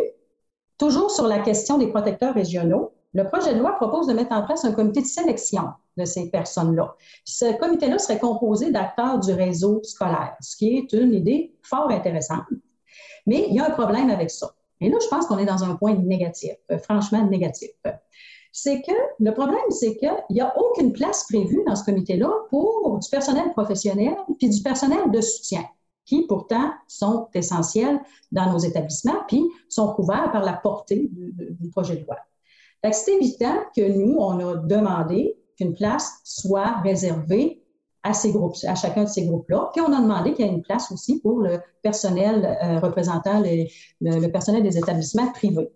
toujours 0.76 1.10
sur 1.10 1.26
la 1.26 1.38
question 1.38 1.78
des 1.78 1.86
protecteurs 1.86 2.34
régionaux, 2.34 2.92
le 3.12 3.24
projet 3.28 3.54
de 3.54 3.60
loi 3.60 3.72
propose 3.76 4.08
de 4.08 4.12
mettre 4.12 4.32
en 4.32 4.44
place 4.44 4.64
un 4.64 4.72
comité 4.72 5.00
de 5.00 5.06
sélection 5.06 5.68
de 5.96 6.04
ces 6.04 6.30
personnes-là. 6.30 6.96
Ce 7.24 7.56
comité-là 7.58 7.98
serait 8.00 8.18
composé 8.18 8.72
d'acteurs 8.72 9.20
du 9.20 9.32
réseau 9.32 9.80
scolaire, 9.84 10.34
ce 10.40 10.56
qui 10.56 10.76
est 10.76 10.92
une 10.92 11.14
idée 11.14 11.54
fort 11.62 11.90
intéressante. 11.90 12.42
Mais 13.26 13.46
il 13.48 13.54
y 13.54 13.60
a 13.60 13.66
un 13.66 13.70
problème 13.70 14.10
avec 14.10 14.30
ça. 14.30 14.52
Et 14.84 14.90
là, 14.90 14.98
je 15.02 15.08
pense 15.08 15.26
qu'on 15.26 15.38
est 15.38 15.46
dans 15.46 15.64
un 15.64 15.76
point 15.76 15.94
négatif, 15.94 16.52
euh, 16.70 16.78
franchement 16.78 17.26
négatif. 17.26 17.70
C'est 18.52 18.82
que 18.82 18.92
le 19.18 19.32
problème, 19.32 19.56
c'est 19.70 19.96
qu'il 19.96 20.14
n'y 20.30 20.42
a 20.42 20.54
aucune 20.58 20.92
place 20.92 21.24
prévue 21.24 21.62
dans 21.66 21.74
ce 21.74 21.84
comité-là 21.84 22.30
pour 22.50 22.98
du 22.98 23.08
personnel 23.08 23.50
professionnel 23.52 24.14
puis 24.38 24.50
du 24.50 24.62
personnel 24.62 25.10
de 25.10 25.20
soutien, 25.22 25.64
qui 26.04 26.26
pourtant 26.26 26.70
sont 26.86 27.28
essentiels 27.32 27.98
dans 28.30 28.52
nos 28.52 28.58
établissements 28.58 29.24
puis 29.26 29.42
sont 29.70 29.94
couverts 29.94 30.30
par 30.32 30.44
la 30.44 30.52
portée 30.52 31.08
du, 31.10 31.70
projet 31.70 31.96
de 31.96 32.04
loi. 32.04 32.18
C'est 32.92 33.14
évident 33.14 33.56
que 33.74 33.88
nous, 33.88 34.16
on 34.18 34.38
a 34.38 34.56
demandé 34.56 35.34
qu'une 35.56 35.74
place 35.74 36.20
soit 36.24 36.80
réservée 36.82 37.63
à 38.04 38.12
ces 38.12 38.32
groupes, 38.32 38.54
à 38.68 38.74
chacun 38.74 39.04
de 39.04 39.08
ces 39.08 39.26
groupes-là. 39.26 39.70
Puis 39.72 39.80
on 39.80 39.92
a 39.92 40.00
demandé 40.00 40.34
qu'il 40.34 40.44
y 40.44 40.48
ait 40.48 40.52
une 40.52 40.62
place 40.62 40.92
aussi 40.92 41.20
pour 41.20 41.40
le 41.40 41.58
personnel 41.82 42.56
euh, 42.62 42.78
représentant 42.78 43.42
le, 43.42 44.28
personnel 44.28 44.62
des 44.62 44.76
établissements 44.76 45.32
privés. 45.32 45.72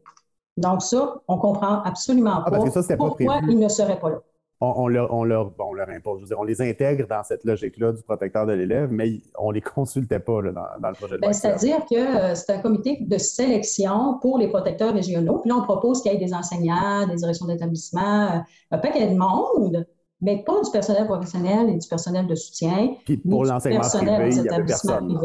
Donc 0.58 0.82
ça, 0.82 1.22
on 1.26 1.38
comprend 1.38 1.82
absolument 1.82 2.42
ah, 2.44 2.50
pas 2.50 2.58
pourquoi 2.96 3.40
ils 3.48 3.58
ne 3.58 3.68
seraient 3.68 3.98
pas 3.98 4.10
là. 4.10 4.22
On, 4.60 4.88
leur, 4.88 5.14
on, 5.14 5.22
leur, 5.22 5.52
bon, 5.52 5.66
on 5.68 5.72
leur 5.72 5.88
impose, 5.88 6.18
je 6.18 6.24
veux 6.24 6.28
dire, 6.30 6.40
on 6.40 6.42
les 6.42 6.60
intègre 6.60 7.06
dans 7.06 7.22
cette 7.22 7.44
logique-là 7.44 7.92
du 7.92 8.02
protecteur 8.02 8.44
de 8.44 8.54
l'élève, 8.54 8.90
mais 8.90 9.20
on 9.38 9.50
ne 9.50 9.54
les 9.54 9.60
consultait 9.60 10.18
pas 10.18 10.42
là, 10.42 10.50
dans, 10.50 10.88
le 10.88 10.94
projet 10.94 11.14
de 11.14 11.20
loi. 11.20 11.32
C'est-à-dire 11.32 11.86
que 11.88 11.94
euh, 11.94 12.34
c'est 12.34 12.52
un 12.52 12.58
comité 12.58 12.98
de 13.00 13.18
sélection 13.18 14.18
pour 14.20 14.36
les 14.36 14.48
protecteurs 14.48 14.92
régionaux. 14.92 15.38
Puis 15.38 15.50
là, 15.50 15.58
on 15.58 15.62
propose 15.62 16.02
qu'il 16.02 16.12
y 16.12 16.16
ait 16.16 16.18
des 16.18 16.34
enseignants, 16.34 17.06
des 17.06 17.14
directions 17.14 17.46
d'établissement, 17.46 18.32
euh, 18.32 18.38
un 18.72 18.78
paquet 18.78 19.06
de 19.06 19.16
monde 19.16 19.86
mais 20.20 20.42
pas 20.44 20.60
du 20.62 20.70
personnel 20.70 21.06
professionnel 21.06 21.70
et 21.70 21.76
du 21.76 21.88
personnel 21.88 22.26
de 22.26 22.34
soutien. 22.34 22.94
Puis 23.04 23.16
pour 23.18 23.44
l'enseignement 23.44 23.88
privé, 23.88 24.28
il 24.30 24.44
y 24.44 24.48
avait 24.48 24.64
personne. 24.64 25.20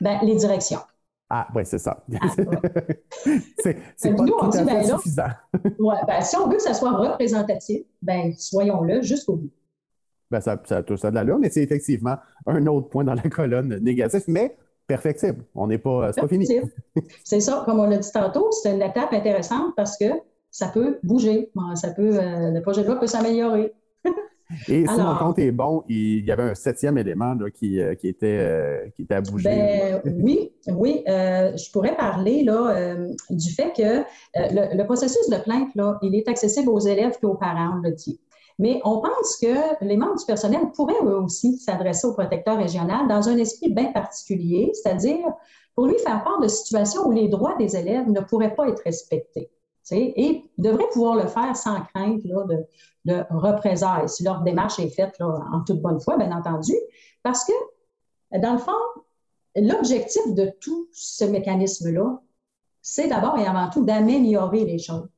Ben, 0.00 0.18
les 0.22 0.36
directions. 0.36 0.80
Ah, 1.30 1.46
oui, 1.54 1.62
c'est 1.64 1.78
ça. 1.78 2.04
Ah, 2.20 2.26
c'est 3.58 4.16
pas 4.16 4.24
tout 4.24 4.40
à 4.40 4.52
fait 4.52 4.64
ben 4.64 4.84
suffisant. 4.84 5.28
ouais, 5.78 5.96
ben, 6.06 6.22
si 6.22 6.36
on 6.36 6.48
veut 6.48 6.56
que 6.56 6.62
ça 6.62 6.72
soit 6.72 6.92
représentatif, 6.92 7.82
ben, 8.00 8.32
soyons-le 8.38 9.02
jusqu'au 9.02 9.36
bout. 9.36 9.50
Ben, 10.30 10.40
ça, 10.40 10.58
ça 10.64 10.78
a 10.78 10.82
tout 10.82 10.96
ça 10.96 11.10
de 11.10 11.16
l'allure, 11.16 11.38
mais 11.38 11.50
c'est 11.50 11.62
effectivement 11.62 12.16
un 12.46 12.66
autre 12.66 12.88
point 12.88 13.04
dans 13.04 13.14
la 13.14 13.22
colonne 13.22 13.78
négatif, 13.82 14.22
mais 14.26 14.56
perfectible. 14.86 15.44
On 15.54 15.66
n'est 15.66 15.78
pas, 15.78 16.12
pas 16.12 16.28
fini. 16.28 16.48
c'est 17.24 17.40
ça, 17.40 17.62
comme 17.66 17.78
on 17.78 17.88
l'a 17.88 17.98
dit 17.98 18.12
tantôt, 18.12 18.50
c'est 18.50 18.74
une 18.74 18.82
étape 18.82 19.12
intéressante 19.12 19.74
parce 19.76 19.98
que 19.98 20.06
ça 20.50 20.68
peut 20.68 20.98
bouger. 21.02 21.50
Ça 21.74 21.90
peut, 21.90 22.18
euh, 22.18 22.50
le 22.50 22.62
projet 22.62 22.82
de 22.82 22.86
loi 22.86 22.98
peut 22.98 23.06
s'améliorer. 23.06 23.72
Et 24.68 24.86
si 24.86 25.00
mon 25.00 25.16
compte 25.16 25.38
est 25.38 25.52
bon, 25.52 25.84
il 25.88 26.24
y 26.24 26.30
avait 26.30 26.44
un 26.44 26.54
septième 26.54 26.96
élément 26.96 27.36
qui, 27.54 27.80
euh, 27.80 27.94
qui, 27.94 28.08
était, 28.08 28.38
euh, 28.40 28.88
qui 28.96 29.02
était 29.02 29.14
à 29.14 29.20
bouger. 29.20 29.44
Ben, 29.44 30.00
oui, 30.22 30.52
oui. 30.68 31.02
Euh, 31.06 31.56
je 31.56 31.70
pourrais 31.70 31.96
parler 31.96 32.44
là, 32.44 32.96
du 33.30 33.50
fait 33.52 33.72
que 33.76 34.04
le, 34.34 34.84
processus 34.84 35.28
de 35.28 35.36
plainte, 35.36 35.74
là, 35.74 35.98
il 36.02 36.14
est 36.14 36.28
accessible 36.28 36.70
aux 36.70 36.80
élèves 36.80 37.18
et 37.22 37.26
aux 37.26 37.34
parents, 37.34 37.78
on 37.78 37.82
le 37.82 37.92
dit. 37.92 38.20
Mais 38.58 38.80
on 38.84 39.00
pense 39.00 39.36
que 39.40 39.84
les 39.84 39.96
membres 39.96 40.18
du 40.18 40.24
personnel 40.24 40.62
pourraient 40.74 40.94
eux 41.04 41.18
aussi 41.18 41.58
s'adresser 41.58 42.06
au 42.08 42.14
protecteur 42.14 42.56
régional 42.56 43.06
dans 43.06 43.28
un 43.28 43.36
esprit 43.36 43.72
bien 43.72 43.92
particulier, 43.92 44.72
c'est-à-dire 44.74 45.26
pour 45.74 45.86
lui 45.86 45.98
faire 45.98 46.24
part 46.24 46.40
de 46.40 46.48
situations 46.48 47.06
où 47.06 47.12
les 47.12 47.28
droits 47.28 47.54
des 47.56 47.76
élèves 47.76 48.10
ne 48.10 48.20
pourraient 48.20 48.54
pas 48.54 48.68
être 48.68 48.82
respectés. 48.84 49.50
Et 49.96 50.44
devraient 50.58 50.88
pouvoir 50.92 51.16
le 51.16 51.26
faire 51.26 51.56
sans 51.56 51.80
crainte 51.82 52.22
de, 52.24 53.24
représailles, 53.30 54.08
si 54.08 54.22
leur 54.22 54.42
démarche 54.42 54.78
est 54.78 54.90
faite 54.90 55.16
en 55.20 55.62
toute 55.64 55.80
bonne 55.80 56.00
foi, 56.00 56.16
bien 56.16 56.36
entendu, 56.36 56.74
parce 57.22 57.44
que, 57.44 57.52
dans 58.38 58.52
le 58.52 58.58
fond, 58.58 58.72
l'objectif 59.56 60.34
de 60.34 60.52
tout 60.60 60.88
ce 60.92 61.24
mécanisme-là, 61.24 62.20
c'est 62.82 63.08
d'abord 63.08 63.38
et 63.38 63.46
avant 63.46 63.70
tout 63.70 63.84
d'améliorer 63.84 64.64
les 64.64 64.78
choses. 64.78 65.08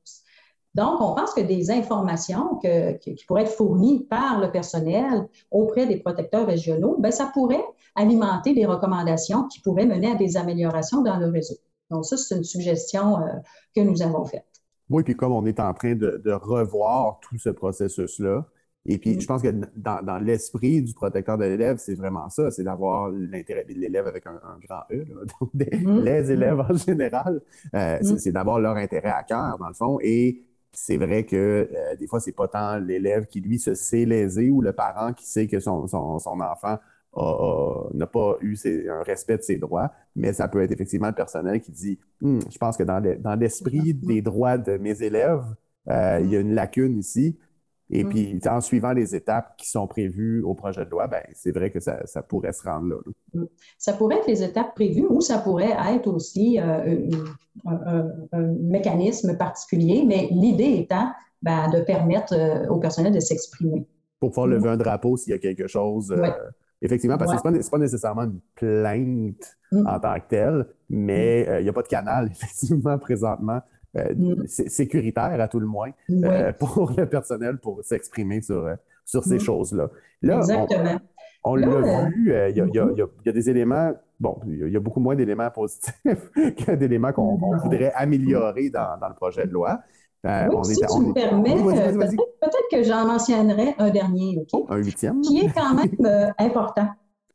Donc, 0.74 1.00
on 1.00 1.14
pense 1.14 1.34
que 1.34 1.40
des 1.40 1.70
informations 1.70 2.56
qui 2.56 3.24
pourraient 3.26 3.42
être 3.42 3.50
fournies 3.50 4.04
par 4.04 4.38
le 4.38 4.52
personnel 4.52 5.28
auprès 5.50 5.86
des 5.86 5.96
protecteurs 5.96 6.46
régionaux, 6.46 6.96
bien, 6.98 7.10
ça 7.10 7.30
pourrait 7.32 7.64
alimenter 7.96 8.54
des 8.54 8.66
recommandations 8.66 9.48
qui 9.48 9.60
pourraient 9.60 9.86
mener 9.86 10.12
à 10.12 10.14
des 10.14 10.36
améliorations 10.36 11.02
dans 11.02 11.16
le 11.16 11.28
réseau. 11.28 11.56
Donc, 11.90 12.04
ça, 12.04 12.16
c'est 12.16 12.36
une 12.36 12.44
suggestion 12.44 13.18
que 13.74 13.80
nous 13.80 14.00
avons 14.02 14.24
faite. 14.24 14.49
Oui, 14.90 15.02
puis 15.04 15.14
comme 15.16 15.32
on 15.32 15.46
est 15.46 15.60
en 15.60 15.72
train 15.72 15.94
de, 15.94 16.20
de 16.24 16.32
revoir 16.32 17.20
tout 17.20 17.38
ce 17.38 17.48
processus-là, 17.50 18.46
et 18.86 18.96
puis, 18.98 19.16
Mm. 19.16 19.20
je 19.20 19.26
pense 19.26 19.42
que 19.42 19.48
dans, 19.76 20.02
dans 20.02 20.18
l'esprit 20.18 20.80
du 20.82 20.94
protecteur 20.94 21.36
de 21.36 21.44
l'élève, 21.44 21.76
c'est 21.76 21.94
vraiment 21.94 22.30
ça, 22.30 22.50
c'est 22.50 22.64
d'avoir 22.64 23.10
l'intérêt 23.10 23.64
de 23.68 23.74
l'élève 23.74 24.06
avec 24.06 24.26
un, 24.26 24.32
un 24.42 24.58
grand 24.66 24.82
E, 24.90 25.04
là. 25.04 25.20
Donc, 25.40 25.50
des- 25.54 25.76
Mm. 25.76 26.00
les 26.00 26.32
élèves 26.32 26.60
en 26.60 26.74
général, 26.74 27.42
euh, 27.74 27.98
c'est- 28.00 28.12
Mm. 28.14 28.18
c'est 28.18 28.32
d'avoir 28.32 28.58
leur 28.58 28.76
intérêt 28.76 29.10
à 29.10 29.22
cœur, 29.22 29.58
dans 29.58 29.68
le 29.68 29.74
fond. 29.74 29.98
Et 30.02 30.44
c'est 30.72 30.96
vrai 30.96 31.24
que 31.24 31.36
euh, 31.70 31.96
des 31.96 32.06
fois, 32.06 32.20
c'est 32.20 32.32
pas 32.32 32.48
tant 32.48 32.78
l'élève 32.78 33.26
qui, 33.26 33.40
lui, 33.42 33.58
se 33.58 33.74
sait 33.74 34.06
lésé 34.06 34.48
ou 34.50 34.62
le 34.62 34.72
parent 34.72 35.12
qui 35.12 35.26
sait 35.26 35.46
que 35.46 35.60
son, 35.60 35.86
son, 35.86 36.18
son 36.18 36.40
enfant 36.40 36.78
n'a 37.16 38.06
pas 38.06 38.36
eu 38.40 38.56
ses- 38.56 38.88
un 38.88 39.02
respect 39.02 39.36
de 39.38 39.42
ses 39.42 39.56
droits, 39.56 39.90
mais 40.16 40.32
ça 40.32 40.48
peut 40.48 40.62
être 40.62 40.70
effectivement 40.72 41.08
le 41.08 41.14
personnel 41.14 41.60
qui 41.60 41.72
dit 41.72 41.98
Hum, 42.22 42.40
Je 42.50 42.58
pense 42.58 42.76
que 42.76 42.82
dans 42.82 43.00
le- 43.00 43.16
dans 43.16 43.34
l'esprit 43.34 43.94
des 43.94 44.20
droits 44.22 44.58
de 44.58 44.76
mes 44.76 45.02
élèves, 45.02 45.42
euh, 45.88 46.20
il 46.22 46.30
y 46.30 46.36
a 46.36 46.40
une 46.40 46.54
lacune 46.54 46.98
ici. 46.98 47.38
Et 47.92 48.04
Mm. 48.04 48.08
puis, 48.08 48.40
en 48.48 48.60
suivant 48.60 48.92
les 48.92 49.16
étapes 49.16 49.56
qui 49.56 49.68
sont 49.68 49.88
prévues 49.88 50.42
au 50.44 50.54
projet 50.54 50.84
de 50.84 50.90
loi, 50.90 51.08
ben, 51.08 51.22
c'est 51.34 51.50
vrai 51.50 51.70
que 51.72 51.80
ça, 51.80 52.06
ça 52.06 52.22
pourrait 52.22 52.52
se 52.52 52.62
rendre 52.62 52.88
là. 52.88 52.96
là. 53.34 53.42
Ça 53.78 53.94
pourrait 53.94 54.18
être 54.18 54.28
les 54.28 54.44
étapes 54.44 54.74
prévues 54.76 55.06
ou 55.08 55.20
ça 55.20 55.38
pourrait 55.38 55.74
être 55.94 56.06
aussi 56.06 56.60
euh, 56.60 57.08
un, 57.66 57.72
un- 57.86 58.10
un 58.32 58.42
mécanisme 58.60 59.36
particulier, 59.36 60.04
mais 60.06 60.28
l'idée 60.30 60.76
étant 60.78 61.10
ben, 61.42 61.68
de 61.70 61.80
permettre 61.80 62.34
euh, 62.34 62.68
au 62.68 62.78
personnel 62.78 63.12
de 63.12 63.18
s'exprimer. 63.20 63.86
Pour 64.20 64.30
pouvoir 64.30 64.46
lever 64.46 64.68
un 64.68 64.76
drapeau 64.76 65.16
s'il 65.16 65.32
y 65.32 65.34
a 65.34 65.38
quelque 65.38 65.66
chose. 65.66 66.12
Ouais. 66.12 66.30
Effectivement, 66.82 67.18
parce 67.18 67.30
que 67.42 67.48
Ouais. 67.48 67.62
c'est 67.62 67.70
pas 67.70 67.78
nécessairement 67.78 68.22
une 68.24 68.40
plainte 68.54 69.56
Mm. 69.72 69.86
en 69.86 70.00
tant 70.00 70.14
que 70.14 70.28
telle, 70.28 70.66
mais 70.88 71.46
euh, 71.48 71.60
il 71.60 71.64
n'y 71.64 71.68
a 71.68 71.72
pas 71.72 71.82
de 71.82 71.88
canal, 71.88 72.28
effectivement, 72.32 72.98
présentement, 72.98 73.60
euh, 73.96 74.14
Mm. 74.16 74.46
sé- 74.46 74.68
sécuritaire 74.68 75.40
à 75.40 75.48
tout 75.48 75.60
le 75.60 75.66
moins, 75.66 75.90
euh, 76.10 76.52
pour 76.58 76.92
le 76.96 77.06
personnel 77.06 77.58
pour 77.58 77.82
s'exprimer 77.84 78.40
sur, 78.40 78.68
sur 79.04 79.22
ces 79.24 79.36
Mm. 79.36 79.40
choses-là. 79.40 79.90
Là, 80.22 80.36
on- 80.36 80.40
exactement. 80.40 81.00
On 81.42 81.54
l'a 81.54 81.80
vu, 82.08 82.32
il 82.50 82.56
y, 82.56 82.60
y 82.60 82.62
il 82.68 82.74
y 82.74 82.78
a- 82.80 82.88
il 82.94 83.06
y 83.26 83.28
a 83.28 83.32
des 83.32 83.48
éléments, 83.48 83.92
bon, 84.18 84.38
il 84.46 84.68
y 84.68 84.76
a- 84.76 84.80
beaucoup 84.80 85.00
moins 85.00 85.16
d'éléments 85.16 85.50
positifs 85.50 85.94
que 86.34 86.74
d'éléments 86.74 87.12
qu'on 87.12 87.38
qu'on 87.38 87.56
voudrait 87.56 87.92
améliorer 87.94 88.68
dans, 88.70 88.98
dans 89.00 89.08
le 89.08 89.14
projet 89.14 89.46
de 89.46 89.52
loi. 89.52 89.80
Euh, 90.26 90.46
oui, 90.50 90.54
on 90.58 90.62
si 90.64 90.76
tu 90.76 90.84
on 90.90 90.98
me 91.00 91.10
est- 91.10 91.12
permets, 91.14 91.60
Oui, 91.62 91.74
euh, 91.78 91.92
peut-être 91.92 92.68
que 92.70 92.82
j'en 92.82 93.06
mentionnerai 93.06 93.74
un 93.78 93.90
dernier, 93.90 94.38
OK? 94.52 94.64
Un 94.68 94.76
huitième. 94.76 95.20
qui 95.22 95.38
est 95.40 95.50
quand 95.52 95.74
même 95.74 95.88
euh, 96.04 96.30
important. 96.38 96.88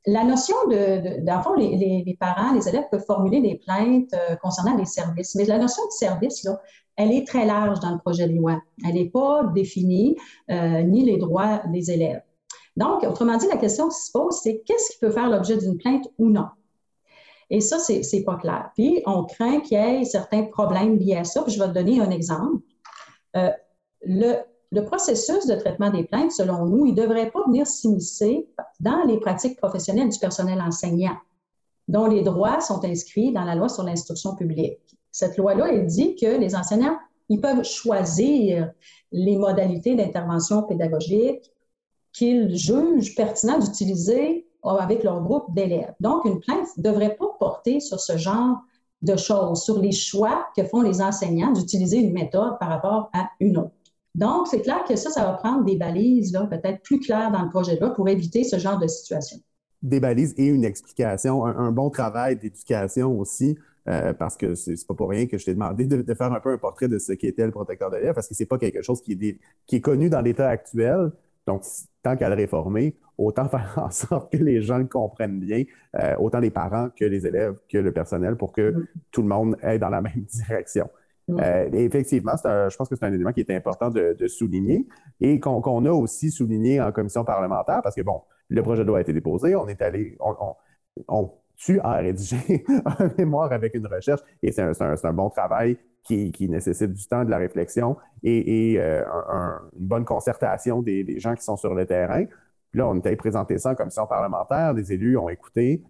La 0.06 0.24
notion 0.24 0.56
de, 0.69 0.76
de 1.19 1.26
dans 1.26 1.38
le 1.38 1.41
fond, 1.41 1.54
les, 1.56 1.76
les- 1.78 2.04
les 2.06 2.15
parents, 2.15 2.54
les 2.54 2.69
élèves 2.69 2.84
peuvent 2.91 3.04
formuler 3.06 3.41
des 3.41 3.56
plaintes 3.56 4.13
euh, 4.13 4.36
concernant 4.36 4.78
les 4.78 4.86
services, 4.86 5.34
mais 5.36 5.45
la 5.45 5.58
notion 5.58 5.84
de 5.86 5.91
service, 5.91 6.43
là, 6.43 6.60
elle 6.95 7.12
est 7.12 7.26
très 7.28 7.45
large 7.45 7.80
dans 7.80 7.91
le 7.91 7.98
projet 7.98 8.28
de 8.28 8.36
loi. 8.36 8.62
Elle 8.88 8.93
n'est 8.93 9.10
pas 9.10 9.43
définie, 9.54 10.15
ni 10.50 11.04
les 11.04 11.17
droits 11.17 11.62
des 11.74 11.91
élèves. 11.91 12.21
Donc, 12.78 13.04
autrement 13.04 13.36
dit, 13.36 13.48
la 13.48 13.58
question 13.58 13.89
qui 13.89 13.98
se 14.00 14.12
pose, 14.13 14.39
c'est 14.41 14.62
qu'est-ce 14.65 14.93
qui 14.93 15.00
peut 15.00 15.10
faire 15.12 15.30
l'objet 15.30 15.58
d'une 15.58 15.76
plainte 15.78 16.06
ou 16.19 16.30
non? 16.30 16.45
Et 17.50 17.60
ça, 17.60 17.80
c'est 17.80 18.24
pas 18.24 18.36
clair. 18.38 18.69
Puis, 18.76 19.02
on 19.06 19.24
craint 19.26 19.60
qu'il 19.60 19.78
y 19.78 19.82
ait 19.82 20.06
certains 20.06 20.43
problèmes 20.43 20.98
liés 20.98 21.17
à 21.17 21.24
ça. 21.26 21.43
Puis, 21.43 21.52
je 21.54 21.60
vais 21.62 21.67
te 21.67 21.74
donner 21.74 22.00
un 22.00 22.10
exemple. 22.12 22.62
Euh, 23.36 23.50
le, 24.04 24.82
processus 24.86 25.45
de 25.48 25.56
traitement 25.56 25.89
des 25.89 26.04
plaintes, 26.04 26.32
selon 26.32 26.65
nous, 26.65 26.86
il 26.86 26.93
ne 26.95 27.02
devrait 27.02 27.32
pas 27.32 27.43
venir 27.48 27.65
s'immiscer 27.65 28.48
dans 28.80 29.04
les 29.06 29.19
pratiques 29.19 29.58
professionnelles 29.58 30.10
du 30.10 30.19
personnel 30.19 30.62
enseignant, 30.62 31.15
dont 31.88 32.08
les 32.08 32.24
droits 32.24 32.60
sont 32.62 32.84
inscrits 32.84 33.32
dans 33.32 33.43
la 33.43 33.56
loi 33.56 33.69
sur 33.69 33.84
l'instruction 33.84 34.36
publique. 34.36 34.80
Cette 35.12 35.38
loi-là, 35.38 35.67
elle 35.71 35.86
dit 35.86 36.15
que 36.15 36.26
les 36.26 36.56
enseignants, 36.56 36.98
ils 37.30 37.39
peuvent 37.39 37.63
choisir 37.63 38.71
les 39.12 39.38
modalités 39.38 39.95
d'intervention 39.95 40.63
pédagogique 40.63 41.52
qu'ils 42.12 42.56
jugent 42.56 43.15
pertinent 43.15 43.60
d'utiliser 43.60 44.45
avec 44.63 45.04
leur 45.04 45.21
groupe 45.21 45.54
d'élèves. 45.54 45.93
Donc, 46.00 46.26
une 46.26 46.39
plainte 46.39 46.67
ne 46.78 46.84
devrait 46.84 47.15
pas 47.15 47.28
porter 47.39 47.80
sur 47.80 48.00
ce 48.00 48.17
genre 48.17 48.58
de 49.01 49.15
choses, 49.15 49.63
sur 49.63 49.79
les 49.79 49.91
choix 49.91 50.47
que 50.55 50.63
font 50.63 50.81
les 50.81 51.01
enseignants 51.01 51.51
d'utiliser 51.51 51.97
une 51.97 52.13
méthode 52.13 52.58
par 52.60 52.69
rapport 52.69 53.10
à 53.13 53.29
une 53.39 53.58
autre. 53.58 53.71
Donc, 54.15 54.47
c'est 54.47 54.62
clair 54.62 54.84
que 54.88 54.95
ça, 54.95 55.10
ça 55.10 55.23
va 55.25 55.34
prendre 55.34 55.65
des 55.65 55.75
balises 55.75 56.31
peut-être 56.49 56.81
plus 56.84 56.99
claires 56.99 57.31
dans 57.31 57.43
le 57.43 57.49
projet 57.49 57.75
de 57.75 57.88
pour 57.88 58.08
éviter 58.08 58.45
ce 58.45 58.58
genre 58.58 58.79
de 58.79 58.88
situation. 58.88 59.38
Des 59.84 59.99
balises 59.99 60.34
et 60.38 60.45
une 60.45 60.63
explication, 60.63 61.45
un, 61.45 61.71
bon 61.71 61.89
travail 61.89 62.38
d'éducation 62.38 63.19
aussi, 63.19 63.58
euh, 63.88 64.13
parce 64.13 64.38
que 64.38 64.55
c'est 64.55 64.88
pas 64.88 64.93
pour 64.93 65.10
rien 65.10 65.27
que 65.27 65.38
je 65.38 65.45
t'ai 65.45 65.53
demandé 65.53 65.86
de, 65.86 66.13
faire 66.13 66.31
un 66.31 66.39
peu 66.39 66.53
un 66.53 66.58
portrait 66.58 66.88
de 66.88 66.97
ce 66.97 67.12
qu'était 67.12 67.45
le 67.45 67.51
protecteur 67.51 67.91
de 67.91 67.97
l'élève, 67.97 68.15
parce 68.15 68.29
que 68.29 68.34
c'est 68.34 68.45
pas 68.45 68.58
quelque 68.58 68.81
chose 68.81 69.01
qui 69.01 69.12
est, 69.12 69.39
qui 69.67 69.75
est 69.75 69.81
connu 69.81 70.10
dans 70.10 70.21
l'état 70.21 70.47
actuel. 70.47 71.12
Donc, 71.45 71.63
tant 72.06 72.15
qu'à 72.18 72.30
le 72.30 72.36
réformer, 72.36 72.96
autant 73.18 73.48
faire 73.56 73.74
en 73.78 73.91
sorte 73.91 74.32
que 74.32 74.38
les 74.50 74.62
gens 74.62 74.78
le 74.78 74.86
comprennent 75.00 75.39
bien, 75.39 75.63
euh, 76.00 76.15
autant 76.26 76.39
les 76.39 76.52
parents 76.62 76.89
que 76.98 77.06
les 77.13 77.26
élèves, 77.30 77.56
que 77.72 77.78
le 77.88 77.91
personnel, 78.00 78.34
pour 78.41 78.52
que 78.58 78.72
Mm. 78.72 78.86
tout 79.13 79.22
le 79.22 79.28
monde 79.28 79.52
aille 79.62 79.80
dans 79.80 79.89
la 79.98 80.02
même 80.08 80.22
direction. 80.39 80.88
Mm. 81.28 81.39
Euh, 81.39 81.70
effectivement, 81.88 82.34
un- 82.44 82.70
je 82.70 82.76
pense 82.78 82.88
que 82.89 82.96
c'est 82.96 83.06
un 83.06 83.13
élément 83.13 83.34
qui 83.34 83.41
est 83.41 83.52
important 83.62 83.89
de, 83.89 84.15
de 84.22 84.28
souligner 84.28 84.86
et 85.20 85.39
qu'on 85.39 85.86
a 85.86 85.91
aussi 85.91 86.30
souligné 86.32 86.80
en 86.82 86.91
commission 86.91 87.24
parlementaire 87.26 87.82
parce 87.84 87.96
que, 87.96 88.02
bon, 88.04 88.22
le 88.50 88.62
projet 88.62 88.84
de 88.84 88.88
loi 88.89 89.00
a 89.00 89.02
été 89.02 89.13
déposé, 89.13 89.56
on 89.56 89.68
est 89.68 89.82
allé, 89.82 90.15
on, 90.20 90.34
on- 90.39 90.56
on- 91.18 91.32
tu 91.58 91.80
as 91.80 91.94
rédigé 92.08 92.65
un 93.00 93.10
mémoire 93.18 93.52
avec 93.52 93.74
une 93.76 93.88
recherche 93.88 94.22
et 94.44 94.52
c'est 94.52 94.62
un, 94.62 94.74
un- 94.80 94.96
c'est 94.98 95.08
un 95.08 95.13
bon 95.13 95.30
travail 95.30 95.78
qui, 96.06 96.32
qui 96.32 96.48
nécessite 96.48 96.94
du 96.94 97.06
temps, 97.08 97.26
de 97.26 97.30
la 97.30 97.38
réflexion 97.38 97.98
et, 98.24 98.72
et, 98.74 98.80
euh, 98.80 99.04
un- 99.06 99.26
un- 99.38 99.62
une 99.78 99.88
bonne 99.88 100.06
concertation 100.06 100.82
des, 100.82 101.04
des 101.04 101.20
gens 101.20 101.36
qui 101.36 101.44
sont 101.44 101.58
sur 101.58 101.74
le 101.74 101.86
terrain. 101.86 102.26
Puis 102.72 102.80
là, 102.80 102.88
on 102.88 102.96
est 102.96 103.06
allé 103.08 103.15
présenter 103.18 103.58
ça 103.58 103.72
en 103.72 103.76
commission 103.76 104.06
parlementaire, 104.08 104.74
des 104.74 104.94
élus 104.94 105.18
ont 105.18 105.30
écouté. 105.30 105.84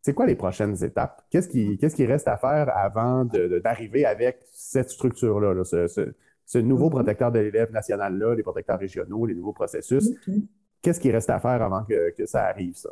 C'est 0.00 0.14
quoi 0.14 0.26
les 0.26 0.34
prochaines 0.34 0.82
étapes? 0.82 1.22
Qu'est-ce 1.30 1.48
qui, 1.48 2.06
reste 2.06 2.26
à 2.26 2.36
faire 2.36 2.76
avant 2.76 3.24
d'arriver 3.24 4.04
avec 4.04 4.40
cette 4.52 4.90
structure-là, 4.90 5.54
là, 5.54 5.64
ce, 5.64 5.86
ce- 5.86 6.12
ce 6.44 6.58
nouveau 6.58 6.90
protecteur 6.90 7.30
de 7.30 7.38
l'élève 7.38 7.70
national-là, 7.72 8.34
les 8.34 8.42
protecteurs 8.42 8.78
régionaux, 8.80 9.26
les 9.26 9.34
nouveaux 9.34 9.52
processus? 9.52 10.10
Mhm. 10.26 10.46
Qu'est-ce 10.82 10.98
qui 10.98 11.12
reste 11.12 11.30
à 11.30 11.38
faire 11.38 11.62
avant 11.62 11.84
que, 11.84 12.10
que 12.10 12.26
ça 12.26 12.44
arrive, 12.46 12.74
ça? 12.74 12.90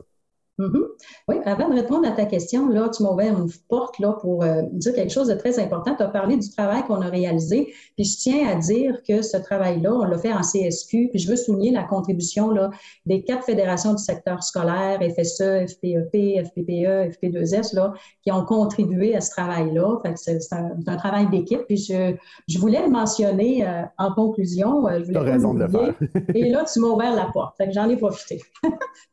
Mhm. 0.60 0.84
Oui, 1.28 1.36
avant 1.46 1.70
de 1.70 1.74
répondre 1.74 2.06
à 2.06 2.10
ta 2.10 2.26
question, 2.26 2.68
là, 2.68 2.90
tu 2.94 3.02
m'as 3.02 3.10
ouvert 3.10 3.38
une 3.38 3.50
porte 3.68 3.98
là, 3.98 4.12
pour 4.20 4.42
euh, 4.42 4.62
dire 4.72 4.92
quelque 4.94 5.12
chose 5.12 5.28
de 5.28 5.34
très 5.34 5.58
important. 5.58 5.96
Tu 5.96 6.02
as 6.02 6.08
parlé 6.08 6.36
du 6.36 6.50
travail 6.50 6.82
qu'on 6.86 7.00
a 7.00 7.08
réalisé, 7.08 7.72
puis 7.96 8.04
je 8.04 8.18
tiens 8.18 8.46
à 8.46 8.56
dire 8.56 9.02
que 9.02 9.22
ce 9.22 9.38
travail-là, 9.38 9.94
on 9.94 10.04
l'a 10.04 10.18
fait 10.18 10.32
en 10.32 10.42
CSQ, 10.42 11.08
puis 11.10 11.18
je 11.18 11.30
veux 11.30 11.36
souligner 11.36 11.70
la 11.70 11.84
contribution 11.84 12.50
là, 12.50 12.70
des 13.06 13.22
quatre 13.22 13.44
fédérations 13.44 13.94
du 13.94 14.02
secteur 14.02 14.42
scolaire, 14.42 15.00
FSE, 15.00 15.66
FPEP, 15.72 16.44
FPPE, 16.44 17.16
FP2S, 17.16 17.74
là, 17.74 17.94
qui 18.22 18.30
ont 18.30 18.44
contribué 18.44 19.16
à 19.16 19.22
ce 19.22 19.30
travail-là. 19.30 19.98
C'est 20.16 20.38
un, 20.52 20.96
travail 20.96 21.30
d'équipe, 21.30 21.62
puis 21.66 21.78
je, 21.78 22.14
je 22.46 22.58
voulais 22.58 22.82
le 22.82 22.90
mentionner 22.90 23.66
euh, 23.66 23.82
en 23.96 24.12
conclusion. 24.12 24.86
euh, 24.88 25.00
Tu 25.00 25.16
as 25.16 25.22
raison 25.22 25.54
de 25.54 25.60
le 25.60 25.68
faire. 25.68 25.94
Et 26.34 26.50
là, 26.50 26.64
tu 26.70 26.80
m'as 26.80 26.88
ouvert 26.88 27.16
la 27.16 27.30
porte. 27.32 27.56
J'en 27.70 27.88
ai 27.88 27.96
profité. 27.96 28.42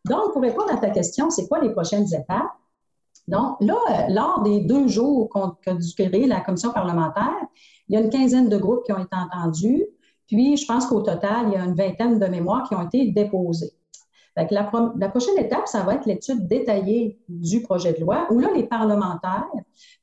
Donc, 0.06 0.34
pour 0.34 0.42
répondre 0.42 0.74
à 0.74 0.78
ta 0.78 0.90
question, 0.90 1.30
c'est 1.38 1.48
quoi 1.48 1.60
les 1.62 1.72
prochaines 1.72 2.08
étapes? 2.14 2.52
Donc, 3.28 3.58
là, 3.62 3.76
euh, 3.90 4.14
lors 4.14 4.42
des 4.42 4.62
deux 4.62 4.88
jours 4.88 5.30
qu'a 5.62 5.74
duré 5.74 6.28
la 6.28 6.42
commission 6.42 6.72
parlementaire, 6.72 7.36
il 7.88 7.96
y 7.96 7.98
a 7.98 8.02
une 8.02 8.10
quinzaine 8.10 8.50
de 8.50 8.58
groupes 8.58 8.84
qui 8.86 8.94
ont 8.94 9.00
été 9.00 9.16
entendus. 9.16 9.86
Puis, 10.28 10.58
je 10.58 10.66
pense 10.66 10.86
qu'au 10.86 11.02
total, 11.02 11.48
il 11.48 11.54
y 11.54 11.56
a 11.56 11.64
une 11.64 11.76
vingtaine 11.76 12.20
de 12.20 12.26
mémoires 12.26 12.68
qui 12.68 12.76
ont 12.76 12.84
été 12.84 13.12
déposées. 13.12 13.72
Fait 14.38 14.52
la, 14.52 14.70
la 14.98 15.10
prochaine 15.10 15.38
étape, 15.38 15.68
ça 15.68 15.82
va 15.84 15.96
être 15.96 16.06
l'étude 16.06 16.48
détaillée 16.48 17.20
du 17.28 17.62
projet 17.64 17.94
de 17.94 18.02
loi, 18.02 18.28
où 18.30 18.40
là, 18.40 18.50
les 18.56 18.64
parlementaires 18.64 19.48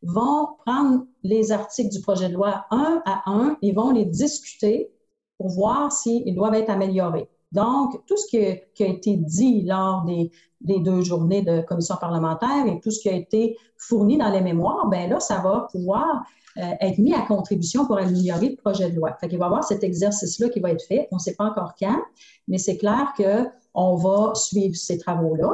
vont 0.03 0.49
prendre 0.67 1.05
les 1.23 1.53
articles 1.53 1.91
du 1.91 2.01
projet 2.01 2.29
de 2.29 2.35
loi 2.35 2.67
un 2.71 3.01
à 3.07 3.31
un 3.31 3.57
et 3.63 3.73
vont 3.73 3.91
les 3.91 4.07
discuter 4.07 4.91
pour 5.39 5.51
voir 5.51 5.93
s'ils 5.93 6.35
doivent 6.35 6.55
être 6.55 6.71
améliorés. 6.71 7.29
Donc, 7.55 8.05
tout 8.07 8.17
ce 8.17 8.27
qui 8.27 8.39
a, 8.45 8.87
été 8.87 9.17
dit 9.17 9.63
lors 9.63 10.05
des, 10.05 10.31
des 10.61 10.81
deux 10.81 11.03
journées 11.03 11.43
de 11.43 11.61
commission 11.61 11.95
parlementaire 12.01 12.67
et 12.67 12.81
tout 12.81 12.91
ce 12.91 13.01
qui 13.01 13.09
a 13.09 13.13
été 13.13 13.57
fourni 13.77 14.19
dans 14.19 14.31
les 14.31 14.41
mémoires, 14.41 14.89
ben 14.89 15.09
là, 15.09 15.21
ça 15.21 15.39
va 15.39 15.69
pouvoir 15.71 16.25
euh, 16.57 16.63
être 16.81 16.99
mis 16.99 17.15
à 17.15 17.23
contribution 17.23 17.87
pour 17.87 17.99
améliorer 17.99 18.51
le 18.51 18.57
projet 18.57 18.91
de 18.91 18.97
loi. 18.97 19.17
Fait 19.21 19.29
qu'il 19.29 19.39
va 19.39 19.47
y 19.47 19.49
avoir 19.49 19.65
cet 19.65 19.85
exercice-là 19.85 20.49
qui 20.49 20.61
va 20.61 20.71
être 20.71 20.85
fait. 20.85 21.09
On 21.13 21.17
ne 21.17 21.21
sait 21.21 21.35
pas 21.35 21.45
encore 21.45 21.75
quand, 21.79 22.01
mais 22.49 22.59
c'est 22.59 22.77
clair 22.77 23.13
qu'on 23.17 23.97
va 23.97 24.35
suivre 24.35 24.75
ces 24.75 24.99
travaux-là. 24.99 25.51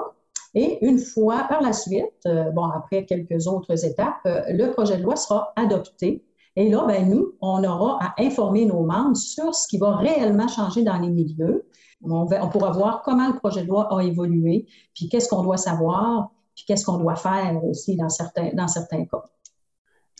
Et 0.55 0.85
une 0.85 0.99
fois 0.99 1.45
par 1.49 1.63
la 1.63 1.73
suite, 1.73 2.11
euh, 2.27 2.51
bon, 2.51 2.65
après 2.65 3.05
quelques 3.05 3.47
autres 3.47 3.85
étapes, 3.85 4.21
euh, 4.27 4.43
le 4.49 4.73
projet 4.73 4.97
de 4.97 5.03
loi 5.03 5.17
sera 5.17 5.53
adopté. 5.57 6.25
Et 6.57 6.69
là, 6.69 6.85
ben, 6.87 7.09
nous, 7.09 7.35
on 7.41 7.63
aura 7.63 7.99
à 8.03 8.15
informer 8.23 8.67
nos 8.67 8.83
membres 8.83 9.17
sur 9.17 9.55
ce 9.55 9.69
qui 9.69 9.79
va 9.79 9.97
réellement 9.97 10.49
changer 10.49 10.83
dans 10.83 10.99
les 10.99 11.09
milieux. 11.09 11.67
On, 12.03 12.27
pourra 12.49 12.71
voir 12.71 13.03
comment 13.03 13.29
le 13.29 13.37
projet 13.37 13.63
de 13.63 13.69
loi 13.69 13.95
a 13.95 14.03
évolué, 14.03 14.67
puis 14.95 15.09
qu'est-ce 15.09 15.29
qu'on 15.29 15.43
doit 15.43 15.59
savoir, 15.59 16.31
puis 16.55 16.65
qu'est-ce 16.67 16.85
qu'on 16.85 16.99
doit 16.99 17.17
faire 17.17 17.63
aussi 17.65 17.97
dans 17.97 18.09
certains, 18.09 18.51
dans 18.55 18.69
certains 18.69 19.05
cas. 19.05 19.25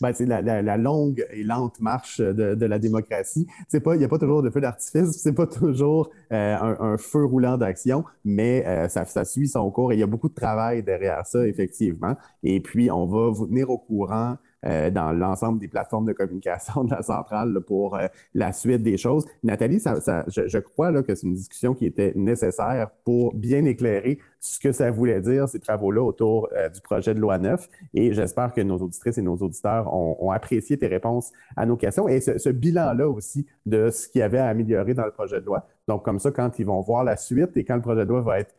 Ben, 0.01 0.13
c'est 0.13 0.25
la, 0.25 0.41
la, 0.41 0.63
la, 0.63 0.77
longue 0.77 1.23
et 1.31 1.43
lente 1.43 1.79
marche 1.79 2.19
de, 2.19 2.55
de 2.55 2.65
la 2.65 2.79
démocratie. 2.79 3.45
Il 3.71 3.97
n'y 3.97 4.03
a 4.03 4.07
pas 4.07 4.17
toujours 4.17 4.41
de 4.41 4.49
feu 4.49 4.59
d'artifice, 4.59 5.11
c'est 5.11 5.33
pas 5.33 5.45
toujours 5.45 6.09
euh, 6.31 6.55
un, 6.55 6.93
un, 6.93 6.97
feu 6.97 7.23
roulant 7.23 7.55
d'action, 7.55 8.03
mais 8.25 8.65
euh, 8.65 8.87
ça, 8.87 9.05
ça, 9.05 9.25
suit 9.25 9.47
son 9.47 9.69
cours 9.69 9.91
et 9.91 9.97
il 9.97 9.99
y 9.99 10.03
a 10.03 10.07
beaucoup 10.07 10.29
de 10.29 10.33
travail 10.33 10.81
derrière 10.81 11.23
ça, 11.27 11.45
effectivement. 11.45 12.15
Et 12.41 12.61
puis, 12.61 12.89
on 12.89 13.05
va 13.05 13.29
vous 13.29 13.45
tenir 13.45 13.69
au 13.69 13.77
courant 13.77 14.37
euh, 14.65 14.91
dans 14.91 15.11
l'ensemble 15.11 15.59
des 15.59 15.67
plateformes 15.67 16.05
de 16.05 16.13
communication 16.13 16.83
de 16.83 16.91
la 16.91 17.01
centrale 17.01 17.53
là, 17.53 17.61
pour 17.61 17.95
euh, 17.95 18.07
la 18.33 18.53
suite 18.53 18.83
des 18.83 18.97
choses. 18.97 19.25
Nathalie, 19.43 19.79
ça, 19.79 19.99
ça, 20.01 20.23
je, 20.27 20.57
crois 20.59 20.91
là, 20.91 21.01
que 21.01 21.15
c'est 21.15 21.25
une 21.25 21.33
discussion 21.33 21.73
qui 21.73 21.85
était 21.85 22.13
nécessaire 22.15 22.91
pour 23.03 23.33
bien 23.33 23.65
éclairer 23.65 24.19
ce 24.39 24.59
que 24.59 24.71
ça 24.71 24.91
voulait 24.91 25.21
dire, 25.21 25.49
ces 25.49 25.59
travaux-là 25.59 26.03
autour 26.03 26.47
euh, 26.55 26.69
du 26.69 26.79
projet 26.81 27.13
de 27.13 27.19
loi 27.19 27.37
9. 27.39 27.69
Et 27.93 28.13
j'espère 28.13 28.53
que 28.53 28.61
nos 28.61 28.77
auditrices 28.77 29.17
et 29.17 29.21
nos 29.21 29.37
auditeurs 29.37 29.91
ont, 29.93 30.31
apprécié 30.31 30.77
tes 30.77 30.87
réponses 30.87 31.31
à 31.57 31.65
nos 31.65 31.75
questions 31.75 32.07
et 32.07 32.21
ce 32.21 32.49
bilan-là 32.49 33.09
aussi 33.09 33.45
de 33.65 33.89
ce 33.89 34.07
qu'il 34.07 34.19
y 34.19 34.21
avait 34.21 34.37
à 34.37 34.47
améliorer 34.47 34.93
dans 34.93 35.05
le 35.05 35.11
projet 35.11 35.41
de 35.41 35.45
loi. 35.45 35.67
Donc, 35.87 36.05
comme 36.05 36.19
ça, 36.19 36.31
quand 36.31 36.57
ils 36.57 36.65
vont 36.65 36.79
voir 36.79 37.03
la 37.03 37.17
suite 37.17 37.57
et 37.57 37.65
quand 37.65 37.75
le 37.75 37.81
projet 37.81 38.05
de 38.05 38.09
loi 38.09 38.21
va 38.21 38.39
être 38.39 38.55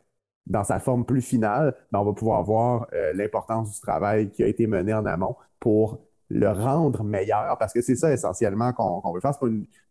dans 0.46 0.64
sa 0.64 0.78
forme 0.78 1.04
plus 1.04 1.22
finale, 1.22 1.74
ben 1.92 2.00
on 2.00 2.04
va 2.04 2.12
pouvoir 2.12 2.42
voir 2.42 2.86
euh, 2.92 3.12
l'importance 3.14 3.72
du 3.72 3.80
travail 3.80 4.30
qui 4.30 4.42
a 4.42 4.46
été 4.46 4.66
mené 4.66 4.92
en 4.92 5.06
amont 5.06 5.36
pour 5.60 6.00
le 6.28 6.48
rendre 6.48 7.04
meilleur, 7.04 7.56
parce 7.58 7.72
que 7.72 7.82
c'est 7.82 7.94
ça 7.94 8.10
essentiellement 8.12 8.72
qu'on 8.72 9.00
qu 9.00 9.14
veut 9.14 9.20
faire. 9.20 9.34
Ce 9.34 9.38
pas, 9.38 9.46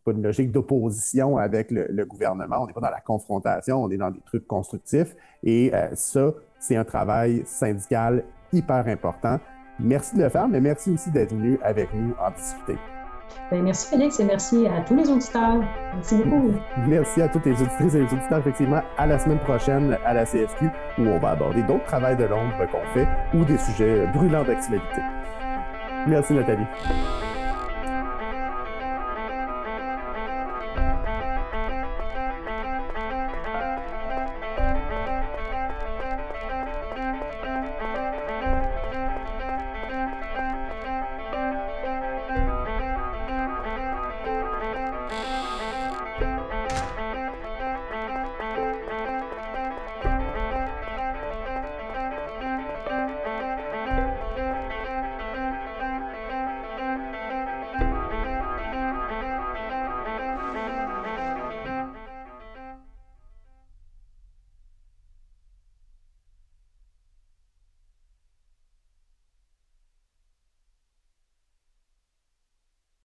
pas, 0.05 0.11
une 0.11 0.23
logique 0.23 0.51
d'opposition 0.51 1.37
avec 1.37 1.69
le, 1.69 1.87
le, 1.89 2.05
gouvernement. 2.05 2.63
On 2.63 2.67
n'est 2.67 2.73
pas 2.73 2.81
dans 2.81 2.89
la 2.89 2.99
confrontation, 2.99 3.83
on 3.83 3.89
est 3.91 3.97
dans 3.97 4.09
des 4.09 4.21
trucs 4.21 4.47
constructifs. 4.47 5.15
Et 5.43 5.71
euh, 5.73 5.89
ça, 5.93 6.33
c'est 6.59 6.75
un 6.75 6.83
travail 6.83 7.43
syndical 7.45 8.23
hyper 8.51 8.87
important. 8.87 9.39
Merci 9.79 10.15
de 10.15 10.23
le 10.23 10.29
faire, 10.29 10.47
mais 10.47 10.61
merci 10.61 10.91
aussi 10.91 11.11
d'être 11.11 11.33
venu 11.33 11.59
avec 11.63 11.93
nous 11.93 12.13
en 12.19 12.31
discuter. 12.31 12.77
Bien, 13.51 13.61
merci 13.61 13.87
Félix 13.89 14.19
et 14.19 14.23
merci 14.23 14.67
à 14.67 14.81
tous 14.81 14.95
les 14.95 15.09
auditeurs. 15.09 15.61
Merci 15.93 16.15
beaucoup. 16.15 16.53
Merci 16.87 17.21
à 17.21 17.27
toutes 17.27 17.45
les 17.45 17.53
auditrices 17.53 17.95
et 17.95 17.99
les 17.99 18.13
auditeurs. 18.13 18.39
Effectivement, 18.39 18.81
à 18.97 19.07
la 19.07 19.19
semaine 19.19 19.39
prochaine 19.39 19.97
à 20.05 20.13
la 20.13 20.25
CFQ 20.25 20.69
où 20.99 21.01
on 21.01 21.19
va 21.19 21.31
aborder 21.31 21.63
d'autres 21.63 21.85
travails 21.85 22.17
de 22.17 22.25
l'ombre 22.25 22.65
qu'on 22.71 22.93
fait 22.93 23.07
ou 23.33 23.43
des 23.43 23.57
sujets 23.57 24.07
brûlants 24.13 24.43
d'actualité. 24.43 25.01
Merci 26.07 26.33
Nathalie. 26.33 26.65